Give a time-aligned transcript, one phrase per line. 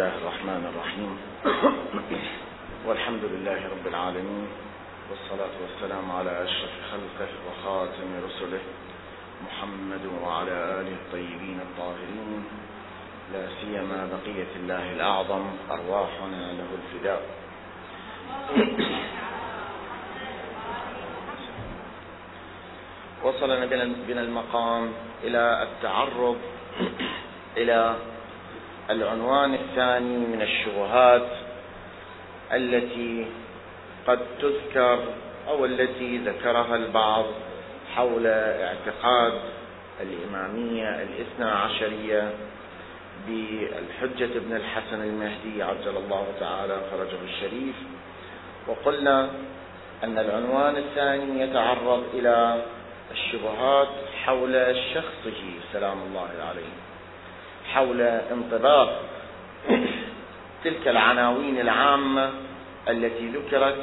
[0.00, 1.12] الله الرحمن الرحيم.
[2.86, 4.48] والحمد لله رب العالمين
[5.10, 8.64] والصلاة والسلام على أشرف خلقه وخاتم رسله
[9.44, 12.44] محمد وعلى آله الطيبين الطاهرين.
[13.32, 17.22] لا سيما بقية الله الأعظم أرواحنا له الفداء.
[23.24, 23.66] وصلنا
[24.08, 24.92] بنا المقام
[25.24, 26.38] إلى التعرض
[27.56, 27.96] إلى
[28.90, 31.28] العنوان الثاني من الشبهات
[32.52, 33.26] التي
[34.06, 34.98] قد تذكر
[35.48, 37.24] أو التي ذكرها البعض
[37.96, 39.32] حول اعتقاد
[40.00, 42.30] الإمامية الاثنى عشرية
[43.26, 47.74] بالحجة ابن الحسن المهدي عجل الله تعالى فرجه الشريف.
[48.68, 49.30] وقلنا
[50.04, 52.62] أن العنوان الثاني يتعرض إلى
[53.10, 53.88] الشبهات
[54.24, 56.89] حول شخصه سلام الله عليه.
[57.74, 59.02] حول انطباق
[60.64, 62.30] تلك العناوين العامة
[62.88, 63.82] التي ذكرت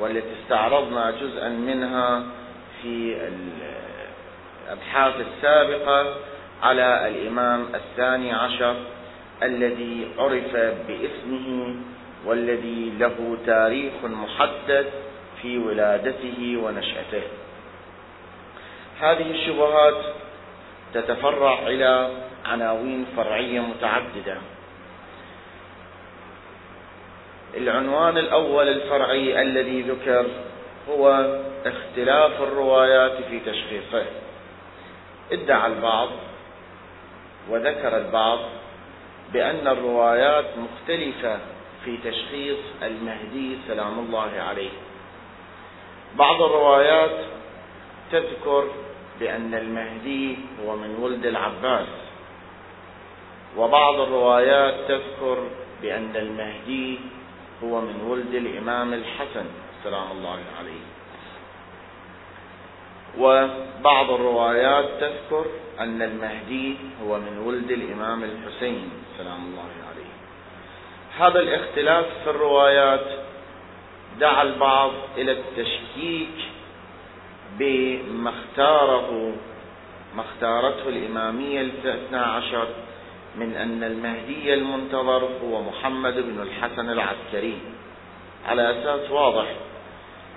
[0.00, 2.22] والتي استعرضنا جزءا منها
[2.82, 3.16] في
[4.68, 6.14] الأبحاث السابقة
[6.62, 8.76] على الإمام الثاني عشر
[9.42, 10.56] الذي عرف
[10.88, 11.76] باسمه
[12.26, 14.86] والذي له تاريخ محدد
[15.42, 17.22] في ولادته ونشأته.
[19.00, 20.04] هذه الشبهات
[20.94, 22.10] تتفرع إلى
[22.44, 24.36] عناوين فرعية متعددة.
[27.56, 30.26] العنوان الأول الفرعي الذي ذكر
[30.90, 34.04] هو اختلاف الروايات في تشخيصه.
[35.32, 36.08] ادعى البعض
[37.50, 38.38] وذكر البعض
[39.32, 41.38] بأن الروايات مختلفة
[41.84, 44.70] في تشخيص المهدي سلام الله عليه.
[46.16, 47.16] بعض الروايات
[48.12, 48.64] تذكر
[49.20, 51.88] بأن المهدي هو من ولد العباس.
[53.56, 55.38] وبعض الروايات تذكر
[55.82, 56.98] بأن المهدي
[57.64, 59.46] هو من ولد الإمام الحسن
[59.84, 60.86] سلام الله عليه.
[63.18, 65.46] وبعض الروايات تذكر
[65.80, 70.12] أن المهدي هو من ولد الإمام الحسين سلام الله عليه.
[71.18, 73.06] هذا الاختلاف في الروايات
[74.20, 76.34] دعا البعض إلى التشكيك
[77.58, 79.32] بما اختاره
[80.16, 82.68] ما اختارته الإمامية الاثنى عشر
[83.36, 87.58] من أن المهدي المنتظر هو محمد بن الحسن العسكري.
[88.48, 89.46] على أساس واضح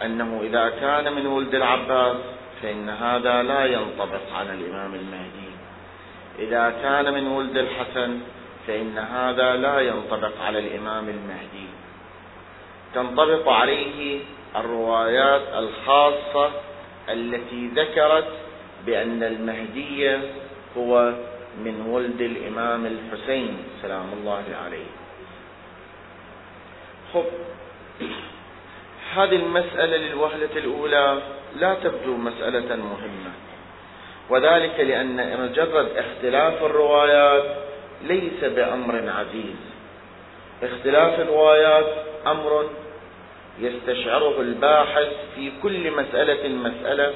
[0.06, 2.18] أنه إذا كان من ولد العباس
[2.62, 5.52] فإن هذا لا ينطبق على الإمام المهدي.
[6.40, 8.20] إذا كان من ولد الحسن
[8.68, 11.68] فإن هذا لا ينطبق على الإمام المهدي.
[12.94, 14.20] تنطبق عليه
[14.56, 16.52] الروايات الخاصة
[17.10, 18.28] التي ذكرت
[18.86, 20.18] بأن المهدي
[20.78, 21.14] هو
[21.58, 24.92] من ولد الإمام الحسين سلام الله عليه.
[27.14, 27.26] خب
[29.16, 31.22] هذه المسألة للوهلة الأولى
[31.56, 33.32] لا تبدو مسألة مهمة
[34.30, 37.44] وذلك لأن مجرد اختلاف الروايات
[38.04, 39.62] ليس بأمر عزيز.
[40.64, 41.86] اختلاف الروايات
[42.28, 42.70] أمر
[43.60, 47.14] يستشعره الباحث في كل مسألة مسألة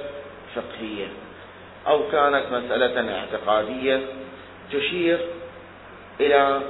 [0.56, 1.08] فقهية
[1.88, 4.02] أو كانت مسألة اعتقادية
[4.74, 5.20] تشير
[6.20, 6.62] إلى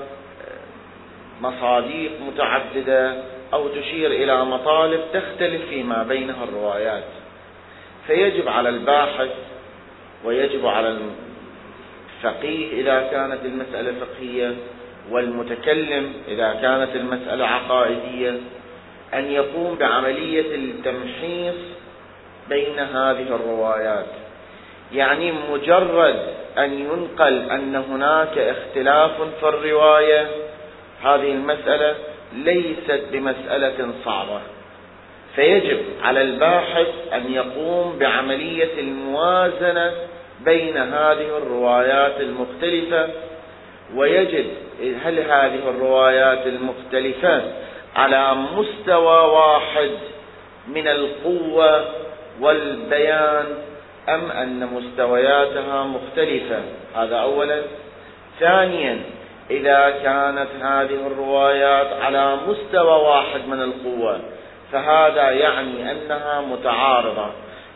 [1.41, 7.03] مصاديق متعددة أو تشير إلى مطالب تختلف فيما بينها الروايات.
[8.07, 9.31] فيجب على الباحث
[10.23, 10.97] ويجب على
[12.23, 14.55] الفقيه إذا كانت المسألة فقهية
[15.09, 18.39] والمتكلم إذا كانت المسألة عقائدية
[19.13, 21.55] أن يقوم بعملية التمحيص
[22.49, 24.05] بين هذه الروايات.
[24.93, 26.19] يعني مجرد
[26.57, 30.27] أن ينقل أن هناك اختلاف في الرواية
[31.03, 31.95] هذه المسألة
[32.33, 34.41] ليست بمسألة صعبة.
[35.35, 39.91] فيجب على الباحث أن يقوم بعملية الموازنة
[40.45, 43.09] بين هذه الروايات المختلفة.
[43.95, 44.45] ويجد
[45.03, 47.41] هل هذه الروايات المختلفة
[47.95, 49.91] على مستوى واحد
[50.67, 51.85] من القوة
[52.41, 53.45] والبيان
[54.09, 56.59] أم أن مستوياتها مختلفة؟
[56.95, 57.61] هذا أولا.
[58.39, 59.01] ثانيا
[59.51, 64.19] إذا كانت هذه الروايات على مستوى واحد من القوة
[64.71, 67.27] فهذا يعني أنها متعارضة.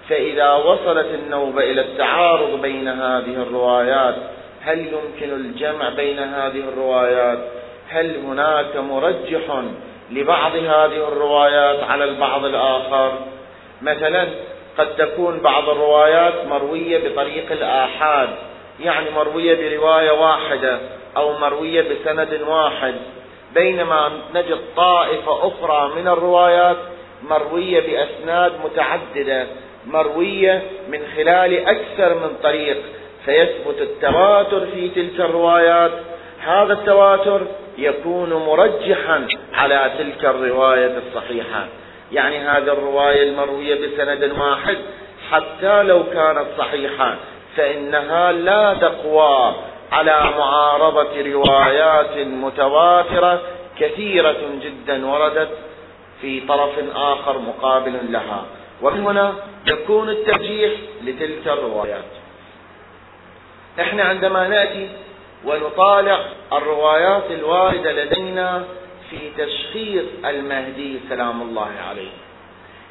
[0.09, 4.15] فإذا وصلت النوبة إلى التعارض بين هذه الروايات
[4.61, 7.39] هل يمكن الجمع بين هذه الروايات؟
[7.89, 9.63] هل هناك مرجح
[10.11, 13.13] لبعض هذه الروايات على البعض الآخر.
[13.81, 14.27] مثلا
[14.77, 18.29] قد تكون بعض الروايات مروية بطريق الآحاد
[18.79, 20.79] يعني مروية برواية واحدة
[21.17, 22.95] أو مروية بسند واحد.
[23.53, 26.77] بينما نجد طائفة أخرى من الروايات
[27.23, 29.47] مروية بأسناد متعددة
[29.87, 32.77] مروية من خلال أكثر من طريق
[33.25, 35.91] فيثبت التواتر في تلك الروايات.
[36.39, 37.41] هذا التواتر
[37.83, 41.67] يكون مرجحا على تلك الرواية الصحيحة.
[42.11, 44.77] يعني هذه الرواية المروية بسند واحد.
[45.31, 47.15] حتى لو كانت صحيحة
[47.57, 49.55] فإنها لا تقوى
[49.91, 53.41] على معارضة روايات متواترة
[53.79, 55.49] كثيرة جدا وردت
[56.21, 58.45] في طرف آخر مقابل لها.
[58.81, 59.33] ومن هنا
[59.67, 60.71] يكون الترجيح
[61.03, 62.03] لتلك الروايات.
[63.79, 64.89] إحنا عندما نأتي
[65.45, 66.19] ونطالع
[66.53, 68.63] الروايات الواردة لدينا
[69.09, 72.11] في تشخيص المهدي سلام الله عليه.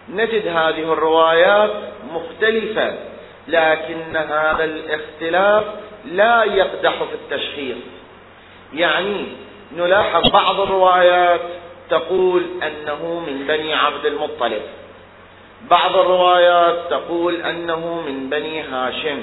[0.08, 1.70] نجد هذه الروايات
[2.14, 2.94] مختلفة
[3.48, 5.64] لكن هذا الاختلاف
[6.04, 7.76] لا يقدح في التشخيص.
[8.74, 9.26] يعني
[9.76, 11.40] نلاحظ بعض الروايات
[11.90, 14.62] تقول أنه من بني عبد المطلب.
[15.70, 19.22] بعض الروايات تقول أنه من بني هاشم.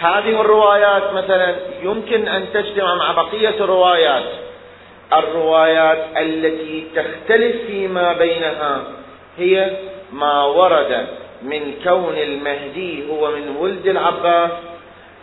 [0.00, 4.24] هذه الروايات مثلا يمكن أن تجتمع مع بقية الروايات.
[5.12, 8.82] الروايات التي تختلف فيما بينها
[9.38, 9.76] هي
[10.12, 11.06] ما ورد
[11.42, 14.50] من كون المهدي هو من ولد العباس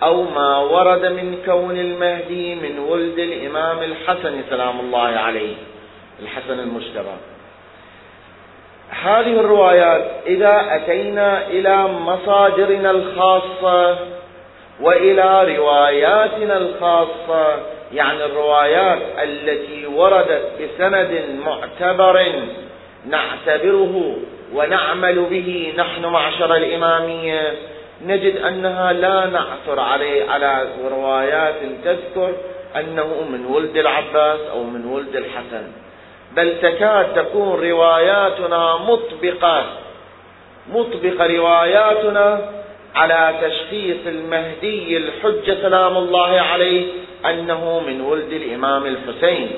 [0.03, 5.55] أو ما ورد من كون المهدي من ولد الإمام الحسن سلام الله عليه
[6.21, 7.15] الحسن المجتبى.
[8.89, 13.97] هذه الروايات إذا أتينا إلى مصادرنا الخاصة
[14.81, 17.59] وإلى رواياتنا الخاصة
[17.93, 22.25] يعني الروايات التي وردت بسند معتبر
[23.05, 24.15] نعتبره
[24.53, 27.53] ونعمل به نحن معشر الإمامية.
[28.05, 32.33] نجد أنها لا نعثر عليه على روايات تذكر
[32.75, 35.63] أنه من ولد العباس أو من ولد الحسن.
[36.35, 39.65] بل تكاد تكون رواياتنا مطبقة
[40.73, 42.41] مطبقة رواياتنا
[42.97, 46.85] على تشخيص المهدي الحجة سلام الله عليه
[47.25, 49.51] أنه من ولد الإمام الحسين.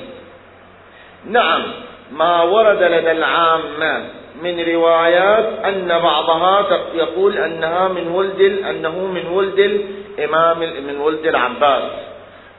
[1.26, 1.64] نعم
[2.12, 4.04] ما ورد لدى العامة
[4.44, 11.92] من روايات أن بعضها يقول أنها من ولد أنه من ولد الإمام من ولد العباس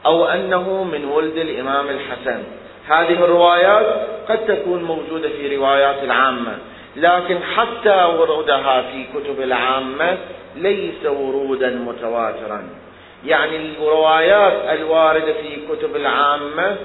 [0.05, 2.43] أو أنه من ولد الإمام الحسن.
[2.87, 3.85] هذه الروايات
[4.29, 6.57] قد تكون موجودة في روايات العامة.
[6.95, 10.17] لكن حتى ورودها في كتب العامة
[10.55, 12.69] ليس ورودا متواترا.
[13.25, 16.75] يعني الروايات الواردة في كتب العامة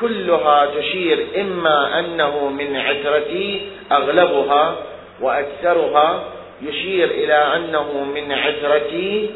[0.00, 4.76] كلها تشير إما أنه من عترتي أغلبها
[5.20, 6.24] وأكثرها
[6.62, 9.30] يشير إلى أنه من عترتي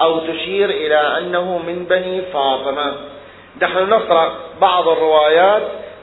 [0.00, 2.92] أو تشير إلى أنه من بني فاطمة.
[3.62, 5.62] نحن نقرأ بعض الروايات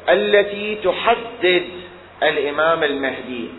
[0.09, 1.63] التي تحدد
[2.23, 3.49] الإمام المهدي.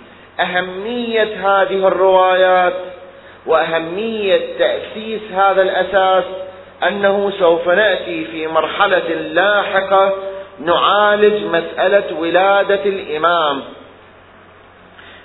[0.42, 2.74] أهمية هذه الروايات
[3.46, 6.24] وأهمية تأسيس هذا الأساس
[6.88, 10.14] أنه سوف نأتي في مرحلة لاحقة
[10.60, 13.62] نعالج مسألة ولادة الإمام.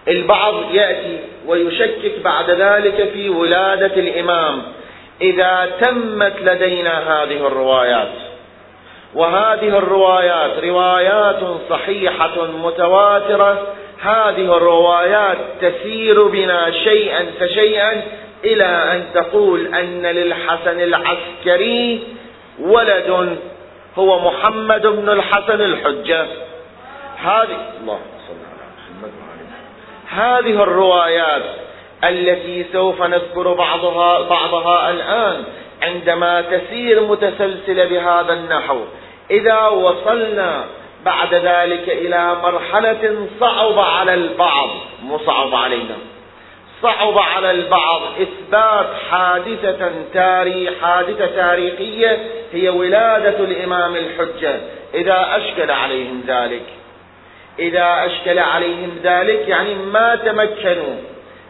[0.07, 4.63] البعض يأتي ويشكك بعد ذلك في ولادة الإمام.
[5.21, 8.11] إذا تمت لدينا هذه الروايات
[9.15, 13.67] وهذه الروايات روايات صحيحة متواترة
[14.01, 18.03] هذه الروايات تسير بنا شيئا فشيئا
[18.45, 22.03] إلى أن تقول أن للحسن العسكري
[22.59, 23.37] ولد
[23.95, 26.25] هو محمد بن الحسن الحجة.
[27.17, 29.11] هذه الله صل على محمد.
[30.09, 31.43] هذه الروايات
[32.03, 35.43] التي سوف نذكر بعضها بعضها الآن
[35.81, 38.79] عندما تسير متسلسلة بهذا النحو.
[39.31, 40.65] إذا وصلنا
[41.07, 44.69] بعد ذلك إلى مرحلة صعب على البعض
[45.03, 45.97] مو صعب علينا.
[46.81, 54.59] صعب على البعض إثبات حادثة تاريخ حادثة تاريخية هي ولادة الإمام الحجة.
[54.93, 56.63] إذا أشكل عليهم ذلك
[57.59, 60.95] إذا أشكل عليهم ذلك يعني ما تمكنوا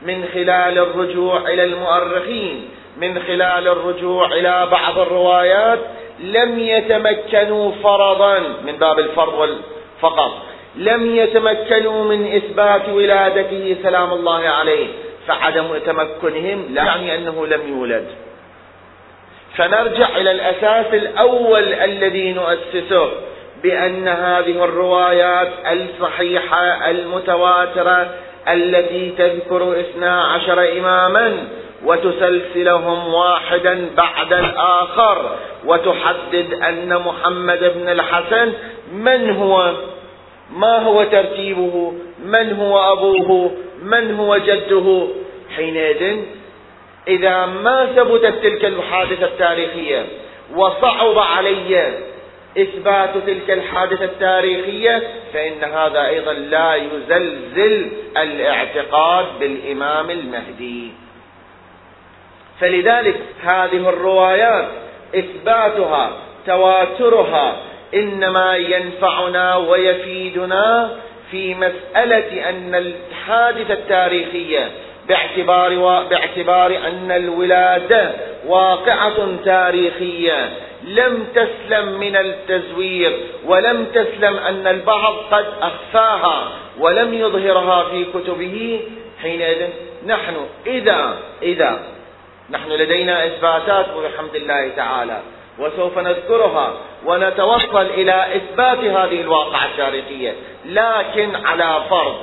[0.01, 5.79] من خلال الرجوع إلى المؤرخين من خلال الرجوع إلى بعض الروايات
[6.19, 9.57] لم يتمكنوا فرضا من باب الفرض
[10.01, 10.31] فقط
[10.75, 14.87] لم يتمكنوا من إثبات ولادته سلام الله عليه
[15.27, 18.07] فعدم تمكنهم لا يعني أنه لم يولد.
[19.55, 23.09] فنرجع إلى الأساس الأول الذي نؤسسه
[23.63, 28.09] بأن هذه الروايات الصحيحة المتواترة
[28.47, 31.47] التي تذكر اثنا عشر إماما
[31.85, 38.53] وتسلسلهم واحدا بعد الآخر وتحدد أن محمد بن الحسن
[38.91, 39.73] من هو؟
[40.51, 41.93] ما هو ترتيبه؟
[42.25, 45.07] من هو أبوه؟ من هو جده؟
[45.55, 46.17] حينئذ
[47.07, 50.05] إذا ما ثبتت تلك الحادثة التاريخية
[50.55, 51.93] وصعب علي
[52.57, 55.03] إثبات تلك الحادثة التاريخية
[55.33, 60.91] فإن هذا أيضا لا يزلزل الاعتقاد بالإمام المهدي.
[62.59, 64.67] فلذلك هذه الروايات
[65.15, 66.11] إثباتها
[66.45, 67.55] تواترها
[67.93, 70.89] إنما ينفعنا ويفيدنا
[71.31, 74.71] في مسألة أن الحادثة التاريخية
[75.07, 78.11] باعتبار باعتبار أن الولادة
[78.47, 80.49] واقعة تاريخية
[80.83, 88.81] لم تسلم من التزوير ولم تسلم أن البعض قد أخفاها ولم يظهرها في كتبه
[89.21, 89.67] حينئذ
[90.07, 90.35] نحن
[90.67, 91.79] إذا إذا
[92.49, 95.21] نحن لدينا إثباتات بحمد الله تعالى.
[95.59, 96.73] وسوف نذكرها
[97.05, 100.33] ونتوصل إلى إثبات هذه الواقعة التاريخية.
[100.65, 102.15] لكن على فرض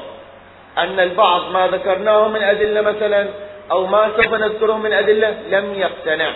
[0.78, 3.28] أن البعض ما ذكرناه من أدلة مثلا
[3.70, 6.30] أو ما سوف نذكره من أدلة لم يقتنع.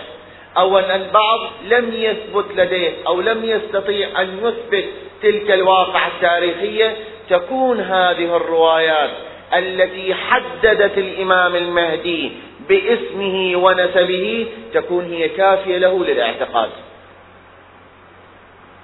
[0.57, 4.85] أو أن البعض لم يثبت لديه أو لم يستطيع أن يثبت
[5.21, 6.95] تلك الواقعة التاريخية.
[7.29, 9.09] تكون هذه الروايات
[9.53, 12.31] التي حددت الإمام المهدي
[12.69, 16.69] باسمه ونسبه تكون هي كافية له للاعتقاد.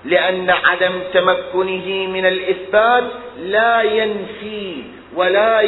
[0.06, 3.04] لأن عدم تمكنه من الإثبات
[3.39, 4.84] لا ينفي
[5.15, 5.62] ولا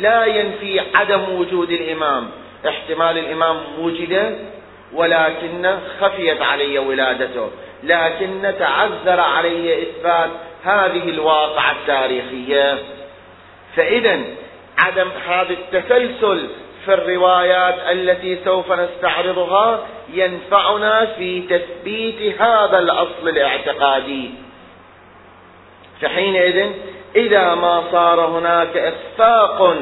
[0.00, 2.30] لا ينفي عدم وجود الإمام.
[2.68, 4.38] احتمال الإمام وجد
[4.92, 7.50] ولكن خفيت علي ولادته.
[7.82, 10.30] لكن تعذر علي إثبات
[10.64, 12.78] هذه الواقعة التاريخية.
[13.76, 14.20] فإذا
[14.78, 16.48] عدم هذا التسلسل
[16.84, 24.30] في الروايات التي سوف نستعرضها ينفعنا في تثبيت هذا الأصل الاعتقادي.
[26.00, 26.70] فحينئذ
[27.16, 29.76] إذا ما صار هناك إخفاق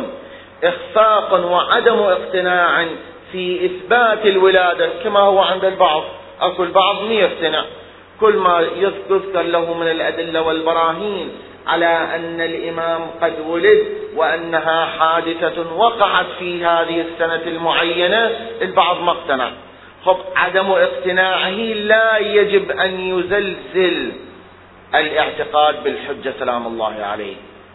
[0.64, 2.86] إخفاق وعدم اقتناع
[3.32, 6.02] في إثبات الولادة كما هو عند البعض.
[6.40, 7.64] أكو البعض ما يقتنع.
[8.20, 11.30] كل ما يذكر له من الأدلة والبراهين
[11.66, 13.86] على أن الإمام قد ولد
[14.16, 18.30] وأنها حادثة وقعت في هذه السنة المعينة
[18.62, 19.50] البعض ما اقتنع.
[20.04, 24.12] خب عدم اقتناعه لا يجب أن يزلزل
[24.94, 27.34] الاعتقاد بالحجة سلام الله عليه.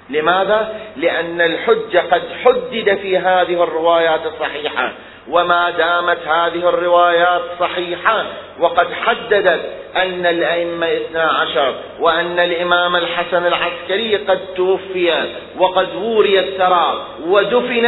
[0.10, 4.94] لماذا؟ لأن الحجة قد حدد في هذه الروايات الصحيحة.
[5.30, 8.26] وما دامت هذه الروايات صحيحة
[8.60, 9.62] وقد حددت
[9.96, 15.26] أن الأئمة اثنا عشر وأن الإمام الحسن العسكري قد توفي
[15.58, 17.86] وقد وري الثرى ودفن.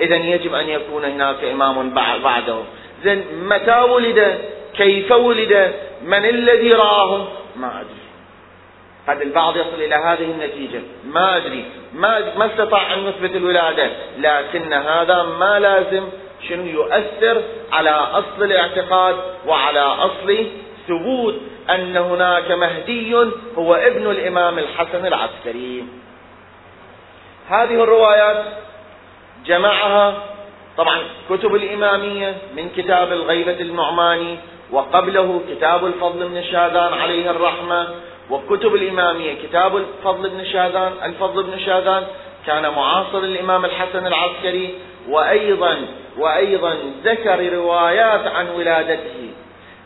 [0.00, 1.94] إذا يجب أن يكون هناك إمام
[2.24, 2.58] بعده
[3.04, 4.38] زين متى ولد؟
[4.76, 8.00] كيف ولد؟ من الذي رآه؟ ما أدري.
[9.08, 10.80] قد البعض يصل إلى هذه النتيجة.
[11.04, 11.64] ما أدري.
[11.94, 13.90] ما, ما استطاع أن يثبت الولادة.
[14.18, 16.04] لكن هذا ما لازم
[16.48, 17.42] شنو يؤثر
[17.72, 19.16] على أصل الاعتقاد
[19.46, 20.46] وعلى أصل
[20.88, 21.34] ثبوت
[21.70, 23.14] أن هناك مهدي
[23.58, 25.84] هو ابن الإمام الحسن العسكري.
[27.48, 28.44] هذه الروايات
[29.46, 30.22] جمعها
[30.76, 30.98] طبعا
[31.30, 34.38] كتب الإمامية من كتاب الغيبة النعماني
[34.70, 37.88] وقبله كتاب الفضل بن شاذان عليه الرحمة
[38.30, 42.06] وكتب الإمامية كتاب الفضل بن شاذان الفضل بن شاذان.
[42.46, 44.74] كان معاصر الإمام الحسن العسكري
[45.08, 45.76] وأيضا
[46.20, 49.30] وأيضا ذكر روايات عن ولادته.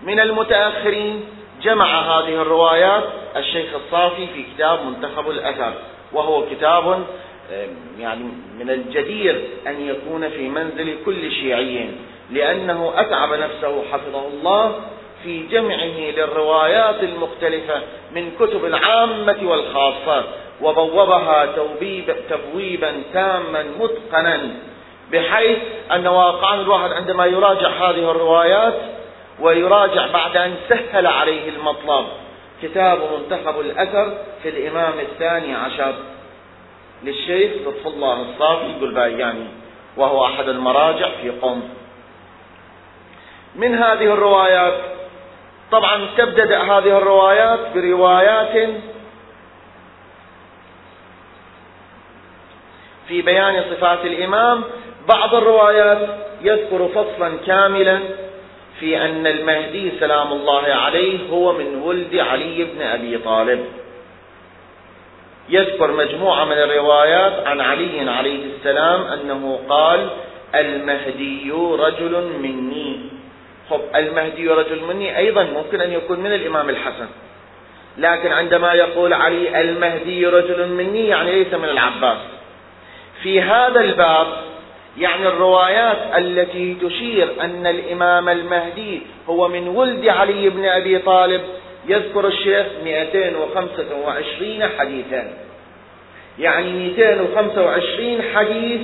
[0.03, 1.25] من المتأخرين
[1.63, 3.05] جمع هذه الروايات
[3.37, 5.73] الشيخ الصافي في كتاب منتخب الأثر
[6.13, 7.05] وهو كتاب
[8.01, 8.25] يعني
[8.59, 11.89] من الجدير أن يكون في منزل كل شيعي
[12.31, 14.75] لأنه أتعب نفسه حفظه الله
[15.23, 17.83] في جمعه للروايات المختلفة
[18.15, 20.25] من كتب العامة والخاصة
[20.63, 21.47] وبوبها
[22.31, 24.41] تبويبا تاما متقنا.
[25.15, 25.59] بحيث
[25.93, 28.75] أن واقعا الواحد عندما يراجع هذه الروايات
[29.41, 32.07] ويراجع بعد أن سهل عليه المطلب.
[32.63, 35.95] كتاب منتخب الأثر في الإمام الثاني عشر.
[37.03, 39.47] للشيخ لطف الله الصافي الباياني
[39.97, 41.63] وهو أحد المراجع في قم.
[43.57, 44.75] من هذه الروايات
[45.73, 48.71] طبعا تبدأ هذه الروايات بروايات
[53.09, 54.65] في بيان صفات الإمام
[55.09, 56.09] بعض الروايات
[56.43, 58.01] يذكر فصلا كاملا
[58.81, 63.65] في أن المهدي سلام الله عليه هو من ولد علي بن أبي طالب.
[65.49, 70.09] يذكر مجموعة من الروايات عن علي عليه السلام أنه قال
[70.55, 73.01] المهدي رجل مني.
[73.71, 77.07] خب المهدي رجل مني أيضا ممكن أن يكون من الإمام الحسن.
[77.99, 82.19] لكن عندما يقول علي المهدي رجل مني يعني ليس من العباس.
[83.23, 84.27] في هذا الباب
[84.99, 91.41] يعني الروايات التي تشير أن الإمام المهدي هو من ولد علي بن أبي طالب
[91.89, 95.33] يذكر الشيخ 225 حديثا.
[96.39, 98.81] يعني 225 حديث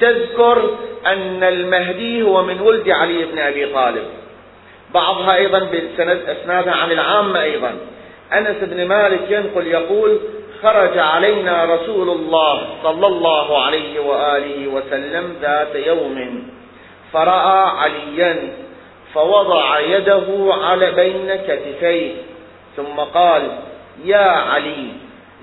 [0.00, 4.04] تذكر أن المهدي هو من ولد علي بن أبي طالب.
[4.94, 7.74] بعضها أيضا بالسند أسنادها عن العامة أيضا.
[8.32, 10.18] أنس بن مالك ينقل يقول
[10.62, 16.48] خرج علينا رسول الله صلى الله عليه وآله وسلم ذات يوم
[17.12, 18.36] فرأى عليا
[19.14, 22.12] فوضع يده على بين كتفيه
[22.76, 23.42] ثم قال
[24.04, 24.86] يا علي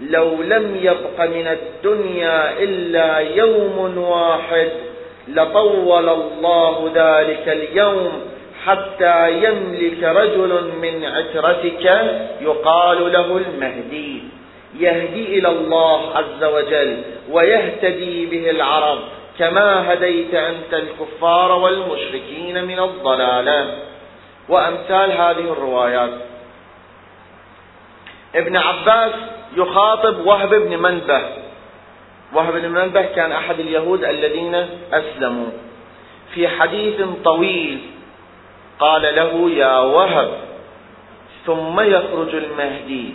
[0.10, 4.70] لو لم يبق من الدنيا إلا يوم واحد
[5.28, 8.12] لطول الله ذلك اليوم
[8.66, 11.86] حتى يملك رجل من عترتك
[12.42, 14.24] يقال له المهدي.
[14.78, 19.00] يهدي إلى الله عز وجل ويهتدي به العرب
[19.40, 23.78] كما هديت أنت الكفار والمشركين من الضلالة.
[24.50, 26.14] وأمثال هذه الروايات.
[28.36, 29.12] ابن عباس
[29.58, 31.22] يخاطب وهب بن منبه.
[32.34, 34.56] وهب بن منبه كان أحد اليهود الذين
[34.94, 35.52] أسلموا.
[36.34, 37.80] في حديث طويل
[38.80, 40.32] قال له يا وهب
[41.46, 43.14] ثم يخرج المهدي.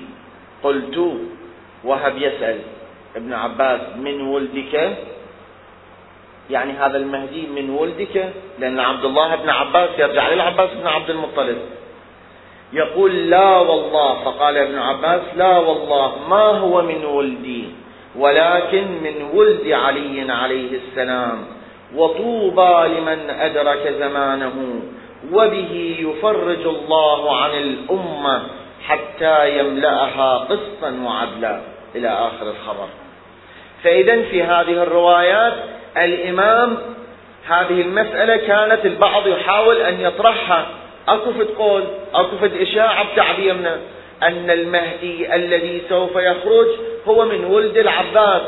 [0.62, 1.16] قلت
[1.84, 2.58] وهب يسأل
[3.16, 4.96] ابن عباس من ولدك؟
[6.50, 11.58] يعني هذا المهدي من ولدك؟ لأن عبد الله بن عباس يرجع للعباس بن عبد المطلب.
[12.72, 17.64] يقول لا والله فقال ابن عباس لا والله ما هو من ولدي؟
[18.16, 21.44] ولكن من ولد علي عليه السلام.
[21.94, 24.80] وطوبى لمن أدرك زمانه
[25.32, 28.42] وبه يفرج الله عن الأمة
[28.82, 31.73] حتى يملأها قسطا وعدلا.
[31.96, 32.88] إلى آخر الخبر.
[33.84, 35.54] فإذا في هذه الروايات
[35.96, 36.78] الإمام
[37.48, 40.66] هذه المسألة كانت البعض يحاول أن يطرحها.
[41.08, 43.78] أكو فد قول أكو فد إشاعة بتعبيرنا
[44.22, 46.66] أن المهدي الذي سوف يخرج
[47.08, 48.42] هو من ولد العباس.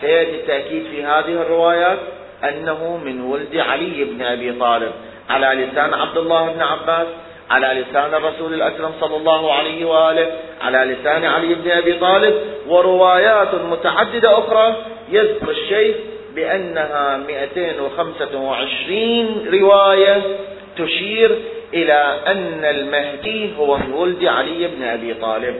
[0.00, 1.98] سيأتي التأكيد في هذه الروايات
[2.44, 4.92] أنه من ولد علي بن أبي طالب.
[5.30, 7.06] على لسان عبد الله بن عباس
[7.50, 12.34] على لسان الرسول الأكرم صلى الله عليه وآله على لسان علي بن أبي طالب
[12.68, 14.76] وروايات متعددة أخرى
[15.08, 15.96] يذكر الشيخ
[16.34, 20.22] بأنها 225 رواية
[20.76, 21.38] تشير
[21.74, 25.54] إلى أن المهدي هو من ولد علي بن أبي طالب.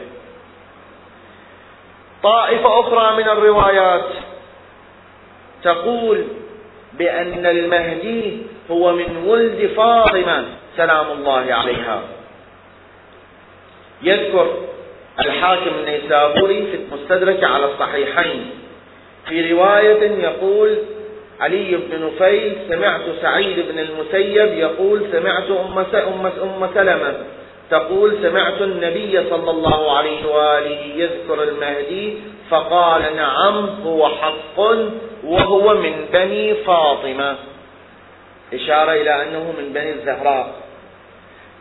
[2.23, 4.05] طائفة أخرى من الروايات
[5.63, 6.23] تقول
[6.93, 8.37] بأن المهدي
[8.71, 10.45] هو من ولد فاطمة
[10.77, 12.01] سلام الله عليها.
[14.03, 14.47] يذكر
[15.19, 18.49] الحاكم النيسابوري في المستدرك على الصحيحين.
[19.27, 20.77] في رواية يقول
[21.39, 27.13] علي بن نفيل سمعت سعيد بن المسيب يقول سمعت أم, أم, أم سلمة
[27.69, 32.17] تقول سمعت النبي صلى الله عليه وآله يذكر المهدي
[32.49, 34.59] فقال نعم هو حق
[35.23, 37.35] وهو من بني فاطمة.
[38.53, 40.53] إشارة إلى أنه من بني الزهراء.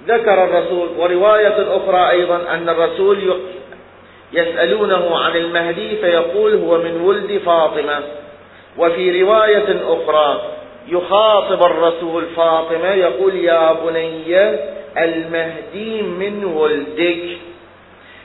[0.08, 3.40] ذكر الرسول ورواية أخرى أيضا أن الرسول
[4.32, 8.00] يسألونه عن المهدي فيقول هو من ولد فاطمة.
[8.78, 10.42] وفي رواية أخرى
[10.88, 14.38] يخاطب الرسول فاطمة يقول يا بني
[14.98, 17.38] المهدي من ولدك.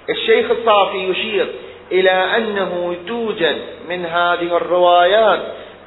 [0.09, 1.47] الشيخ الصافي يشير
[1.91, 3.57] إلى أنه توجد
[3.89, 5.39] من هذه الروايات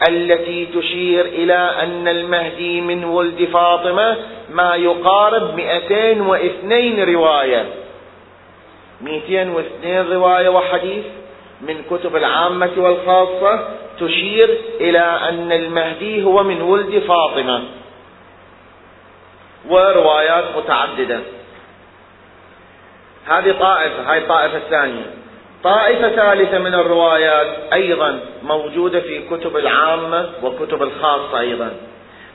[0.08, 4.16] التي تشير إلى أن المهدي من ولد فاطمة
[4.50, 7.66] ما يقارب 202 رواية.
[9.00, 11.04] 202 رواية وحديث
[11.60, 13.68] من كتب العامة والخاصة
[14.00, 17.62] تشير إلى أن المهدي هو من ولد فاطمة.
[19.68, 21.20] وروايات متعددة.
[23.26, 25.25] هذه طائفة هاي الطائفة الثانية.
[25.66, 31.70] طائفة ثالثة من الروايات أيضا موجودة في كتب العامة وكتب الخاصة أيضا.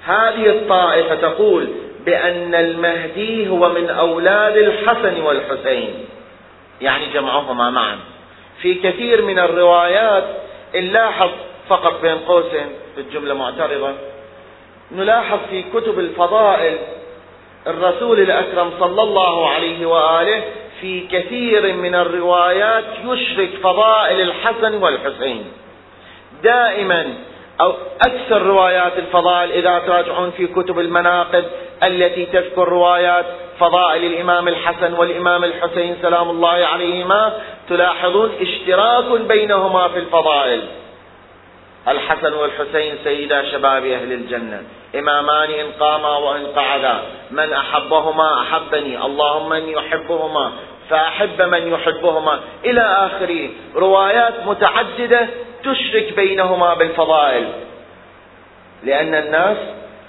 [0.06, 1.68] هذه الطائفة تقول
[2.06, 6.06] بأن المهدي هو من أولاد الحسن والحسين.
[6.82, 7.98] يعني جمعهما معا.
[8.62, 10.24] في كثير من الروايات
[10.76, 11.30] نلاحظ
[11.70, 13.92] فقط بين قوسين في الجملة معترضة.
[14.92, 16.78] نلاحظ في كتب الفضائل
[17.68, 20.44] الرسول الأكرم صلى الله عليه وآله
[20.82, 25.46] في كثير من الروايات يشرك فضائل الحسن والحسين.
[26.44, 27.14] دائما
[27.62, 31.46] أو أكثر روايات الفضائل إذا تراجعون في كتب المناقب
[31.84, 33.26] التي تذكر روايات
[33.60, 37.34] فضائل الإمام الحسن والإمام الحسين سلام الله عليهما
[37.70, 40.62] تلاحظون اشتراك بينهما في الفضائل.
[41.88, 44.64] الحسن والحسين سيدا شباب أهل الجنة
[44.96, 50.52] إمامان إن قاما وإن قعدا من أحبهما أحبني اللهم من يحبهما
[50.92, 52.40] فأحب من يحبهما.
[52.66, 53.50] إلى آخره.
[53.76, 55.28] روايات متعددة
[55.64, 57.48] تشرك بينهما بالفضائل.
[58.84, 59.58] لأن الناس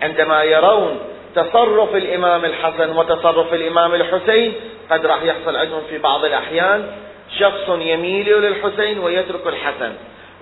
[0.03, 0.99] عندما يرون
[1.35, 4.53] تصرف الإمام الحسن وتصرف الإمام الحسين
[4.91, 6.87] قد راح يحصل عندهم في بعض الأحيان
[7.39, 9.93] شخص يميل للحسين ويترك الحسن.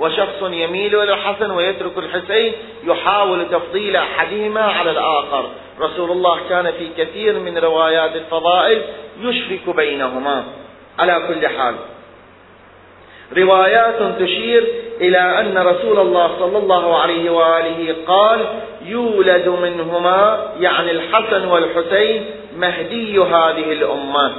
[0.00, 2.52] وشخص يميل إلى الحسن ويترك الحسين
[2.84, 5.50] يحاول تفضيل أحدهما على الآخر.
[5.80, 8.82] رسول الله كان في كثير من روايات الفضائل
[9.20, 10.44] يشرك بينهما.
[10.98, 11.74] على كل حال
[13.36, 14.66] روايات تشير
[15.00, 18.40] إلى أن رسول الله صلى الله عليه وآله قال
[18.86, 22.24] يولد منهما يعني الحسن والحسين
[22.56, 24.32] مهدي هذه الأمة.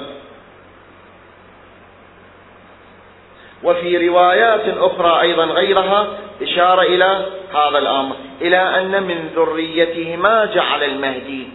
[3.63, 6.07] وفي روايات أخرى أيضا غيرها
[6.41, 11.47] إشارة إلى هذا الأمر إلى أن من ذريتهما جعل المهدي.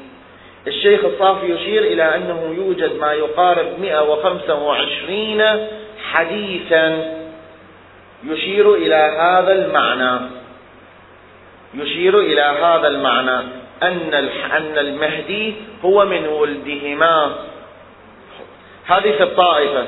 [0.67, 5.69] الشيخ الصافي يشير إلى أنه يوجد ما يقارب 125
[6.13, 7.17] حديثا
[8.25, 10.21] يشير إلى هذا المعنى.
[11.75, 13.39] يشير إلى هذا المعنى
[13.83, 14.15] أن
[14.53, 17.33] أن المهدي هو من ولدهما.
[18.87, 19.87] هذه الطائفة.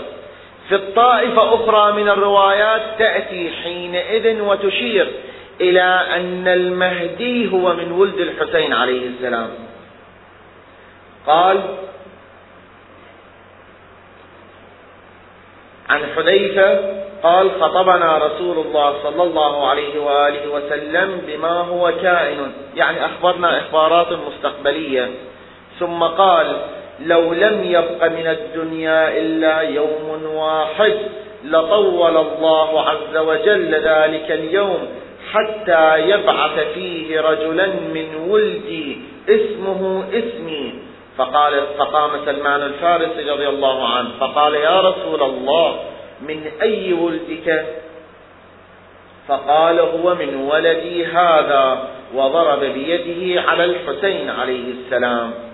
[0.68, 5.12] في الطائفة أخرى من الروايات تأتي حينئذ وتشير
[5.60, 5.82] إلى
[6.16, 9.50] أن المهدي هو من ولد الحسين عليه السلام.
[11.26, 11.60] قال
[15.88, 23.06] عن حذيفة قال خطبنا رسول الله صلى الله عليه وآله وسلم بما هو كائن يعني
[23.06, 25.10] أخبرنا إخبارات مستقبلية.
[25.78, 26.56] ثم قال
[27.06, 30.94] لو لم يبق من الدنيا إلا يوم واحد
[31.44, 34.88] لطول الله عز وجل ذلك اليوم
[35.32, 40.74] حتى يبعث فيه رجلا من ولدي اسمه اسمي.
[41.18, 45.80] فقال فقام سلمان الفارسي رضي الله عنه فقال يا رسول الله
[46.28, 47.64] من أي ولدك؟
[49.28, 55.47] فقال هو من ولدي هذا وضرب بيده على الحسين عليه السلام.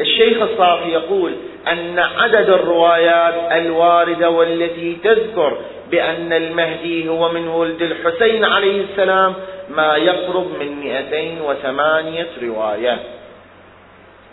[0.00, 1.32] الشيخ الصافي يقول
[1.68, 5.58] أن عدد الروايات الواردة والتي تذكر
[5.90, 9.34] بأن المهدي هو من ولد الحسين عليه السلام
[9.70, 12.98] ما يقرب من 208 رواية.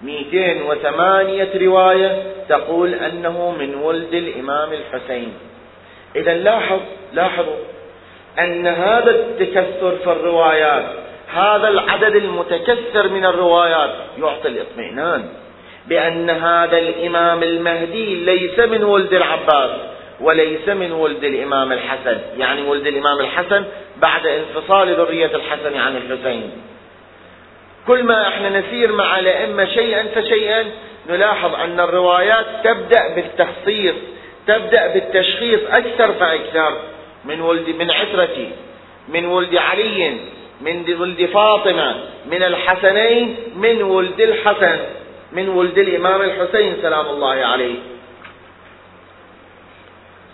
[0.04, 5.34] 208 رواية تقول أنه من ولد الإمام الحسين.
[6.16, 6.80] إذا لاحظ
[7.14, 7.58] لاحظوا
[8.40, 10.86] أن هذا التكثر في الروايات
[11.34, 15.30] هذا العدد المتكثر من الروايات يعطي الاطمئنان.
[15.88, 19.72] بأن هذا الإمام المهدي ليس من ولد العباس
[20.22, 22.20] وليس من ولد الإمام الحسن.
[22.38, 23.66] يعني ولد الإمام الحسن
[23.98, 26.52] بعد انفصال ذرية الحسن عن الحسين.
[27.88, 30.66] كل ما إحنا نسير مع الأئمة شيئا فشيئا
[31.10, 33.96] نلاحظ أن الروايات تبدأ بالتخصيص
[34.48, 36.78] تبدأ بالتشخيص أكثر فأكثر.
[37.26, 38.52] من ولد من عترتي
[39.10, 40.18] من ولد علي
[40.62, 41.96] من ولد فاطمة
[42.32, 44.80] من الحسنين من ولد الحسن.
[45.32, 47.76] من ولد الإمام الحسين سلام الله عليه.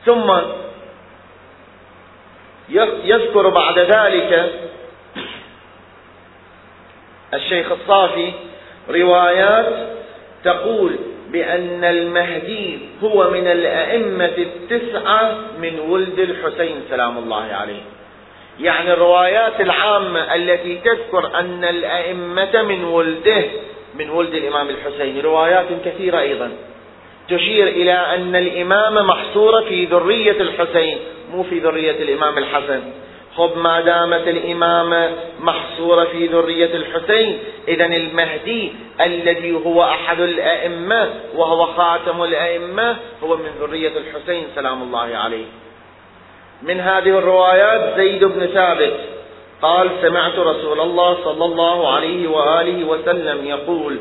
[0.05, 0.33] ثم
[3.03, 4.53] يذكر بعد ذلك
[7.33, 8.31] الشيخ الصافي
[8.89, 9.87] روايات
[10.43, 10.95] تقول
[11.29, 17.81] بأن المهدي هو من الأئمة التسعة من ولد الحسين سلام الله عليه.
[18.59, 23.43] يعني الروايات العامة التي تذكر أن الأئمة من ولده
[23.99, 26.51] من ولد الإمام الحسين روايات كثيرة أيضا.
[27.29, 30.97] تشير إلى أن الإمامة محصورة في ذرية الحسين
[31.31, 32.81] مو في ذرية الإمام الحسن.
[33.37, 41.65] خب ما دامت الإمامة محصورة في ذرية الحسين إذا المهدي الذي هو أحد الأئمة وهو
[41.65, 45.45] خاتم الأئمة هو من ذرية الحسين سلام الله عليه.
[46.61, 48.93] من هذه الروايات زيد بن ثابت
[49.61, 53.97] قال سمعت رسول الله صلى الله عليه وآله وسلم يقول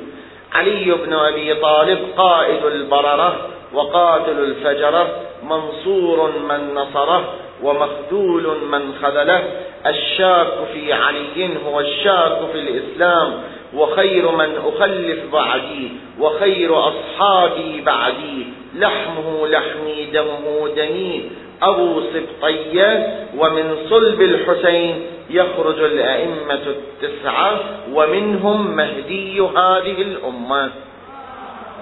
[0.52, 3.36] علي بن أبي طالب قائد البررة
[3.74, 5.08] وقاتل الفجرة
[5.42, 7.24] منصور من نصره
[7.62, 9.42] ومخذول من خذله
[9.86, 13.42] الشاك في علي هو الشاك في الإسلام
[13.74, 21.30] وخير من أخلف بعدي وخير أصحابي بعدي لحمه لحمي دمه دمي
[21.64, 27.60] أبو سبطية ومن صلب الحسين يخرج الأئمة التسعة
[27.92, 30.70] ومنهم مهدي هذه الأمة.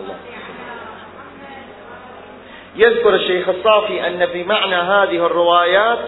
[0.01, 0.17] الله.
[2.77, 5.99] يذكر الشيخ الصافي أن بمعنى هذه الروايات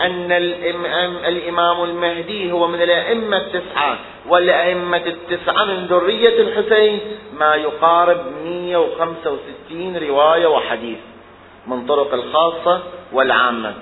[0.00, 0.32] أن
[1.26, 7.00] الإمام المهدي هو من الأئمة التسعة والأئمة التسعة من ذرية الحسين
[7.38, 10.98] ما يقارب 165 رواية وحديث.
[11.66, 12.80] من طرق الخاصة
[13.12, 13.74] والعامة.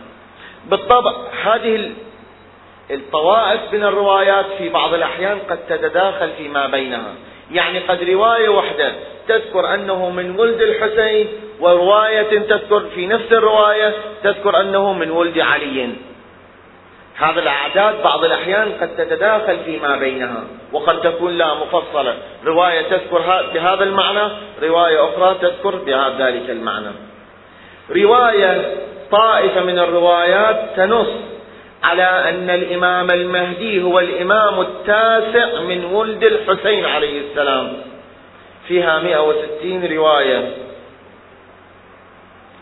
[0.67, 1.13] بالطبع
[1.45, 1.91] هذه
[2.91, 7.15] الطوائف من الروايات في بعض الأحيان قد تتداخل فيما بينها.
[7.53, 8.93] يعني قد رواية واحدة
[9.29, 11.29] تذكر أنه من ولد الحسين
[11.61, 15.89] ورواية تذكر في نفس الرواية تذكر أنه من ولد علي.
[17.15, 22.17] هذا الأعداد بعض الأحيان قد تتداخل فيما بينها وقد تكون لا مفصلة.
[22.47, 23.19] رواية تذكر
[23.55, 26.91] بهذا المعنى رواية أخرى تذكر بهذا ذلك المعنى.
[27.97, 28.75] رواية
[29.11, 31.09] طائفة من الروايات تنص
[31.85, 37.73] على أن الإمام المهدي هو الإمام التاسع من ولد الحسين عليه السلام.
[38.69, 40.55] فيها 160 رواية.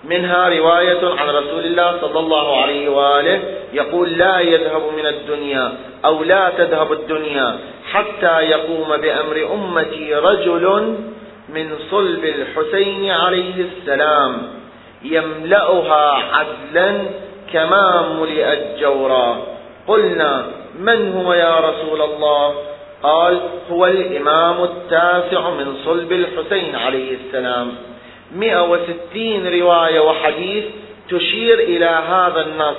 [0.05, 3.41] منها رواية عن رسول الله صلى الله عليه وآله
[3.73, 5.73] يقول لا يذهب من الدنيا
[6.05, 7.59] أو لا تذهب الدنيا
[7.93, 10.97] حتى يقوم بأمر أمتي رجل
[11.49, 14.56] من صلب الحسين عليه السلام.
[15.11, 17.05] يملأها عدلا
[17.53, 19.42] كما ملئت جورا.
[19.87, 20.47] قلنا
[20.79, 22.55] من هو يا رسول الله؟
[23.03, 23.40] قال
[23.71, 27.75] هو الإمام التاسع من صلب الحسين عليه السلام.
[28.37, 30.64] مئة وستين رواية وحديث
[31.09, 32.77] تشير إلى هذا النص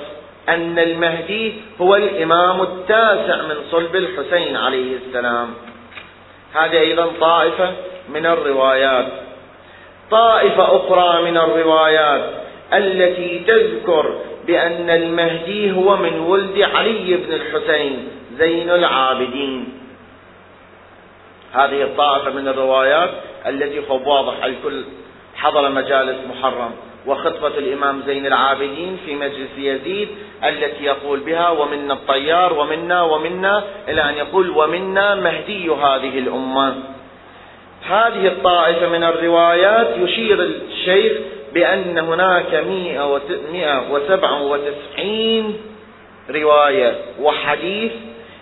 [0.48, 5.54] أن المهدي هو الإمام التاسع من صلب الحسين عليه السلام.
[6.54, 7.72] هذه أيضا طائفة
[8.08, 9.27] من الروايات.
[10.10, 12.30] طائفة أخرى من الروايات
[12.72, 19.68] التي تذكر بأن المهدي هو من ولد علي بن الحسين زين العابدين.
[21.52, 23.10] هذه الطائفة من الروايات
[23.46, 24.84] التي خب واضح الكل
[25.36, 26.70] حضر مجالس محرم
[27.06, 30.08] وخطبة الإمام زين العابدين في مجلس يزيد
[30.44, 36.74] التي يقول بها ومنا الطيار ومنا ومنا إلى أن يقول ومنا مهدي هذه الأمة.
[37.88, 41.12] هذه الطائفة من الروايات يشير الشيخ
[41.52, 42.54] بأن هناك
[43.52, 45.56] مئة وسبعة وتسعين
[46.30, 47.92] رواية وحديث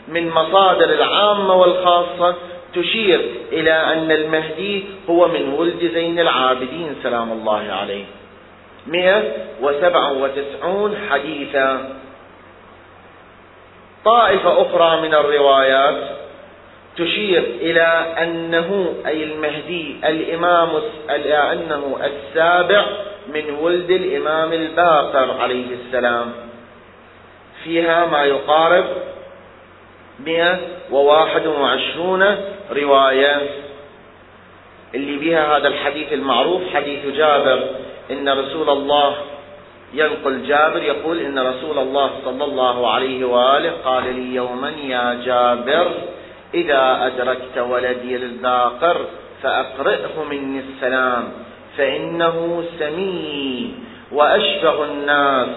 [0.08, 2.34] من مصادر العامة والخاصة
[2.74, 3.20] تشير
[3.52, 8.04] إلى أن المهدي هو من ولد زين العابدين سلام الله عليه.
[8.86, 9.22] مئة
[9.62, 11.96] وسبعة وتسعون حديثا.
[14.04, 16.25] طائفة أخرى من الروايات
[16.96, 20.68] تشير إلى أنه أي المهدي الإمام
[21.52, 22.86] أنه السابع
[23.28, 26.32] من ولد الإمام الباقر عليه السلام.
[27.64, 28.84] فيها ما يقارب
[30.26, 30.58] مئة
[30.90, 32.36] وواحد وعشرون
[32.72, 33.40] رواية.
[34.94, 37.64] اللي بها هذا الحديث المعروف حديث جابر.
[38.10, 39.16] إن رسول الله
[39.94, 45.90] ينقل جابر يقول إن رسول الله صلى الله عليه وآله قال لي يوما يا جابر
[46.56, 48.96] إذا أدركت ولدي الباقر
[49.42, 51.24] فأقرئه مني السلام
[51.76, 53.74] فإنه سمي
[54.12, 55.48] وأشبه الناس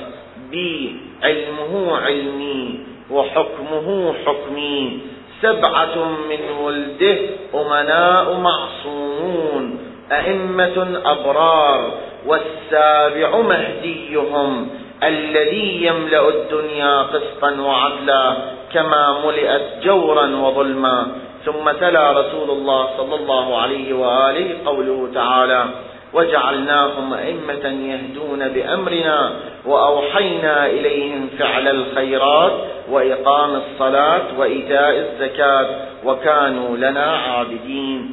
[0.52, 2.80] بي علمه علمي
[3.12, 5.00] وحكمه حكمي.
[5.42, 5.96] سبعة
[6.30, 7.18] من ولده
[7.56, 9.80] أمناء معصومون
[10.12, 11.92] أئمة أبرار
[12.26, 14.70] والسابع مهديهم
[15.04, 18.59] الذي يملأ الدنيا قسطا وعدلا.
[18.74, 21.08] كما ملئت جورا وظلما
[21.46, 25.66] ثم تلا رسول الله صلى الله عليه وآله قوله تعالى
[26.14, 29.32] وجعلناهم أئمة يهدون بأمرنا
[29.66, 32.54] وأوحينا إليهم فعل الخيرات
[32.92, 35.68] وإقام الصلاة وإيتاء الزكاة
[36.06, 38.12] وكانوا لنا عابدين.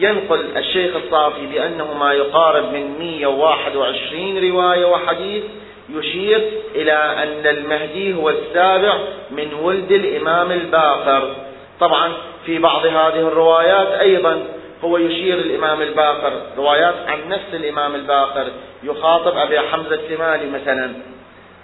[0.00, 5.42] ينقل الشيخ الصافي بأنه ما يقارب من 121 رواية وحديث
[5.90, 8.98] يشير إلى أن المهدي هو السابع
[9.30, 11.34] من ولد الإمام الباقر.
[11.80, 12.12] طبعا
[12.46, 14.42] في بعض هذه الروايات أيضا
[14.84, 16.32] هو يشير الإمام الباقر.
[16.56, 18.46] روايات عن نفس الإمام الباقر.
[18.82, 20.92] يخاطب أبي حمزة الثمالي مثلا.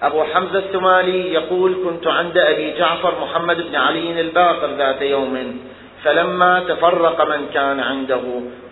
[0.02, 5.60] أبو حمزة الثمالي يقول كنت عند أبي جعفر محمد بن علي الباقر ذات يوم
[6.04, 8.20] فلما تفرق من كان عنده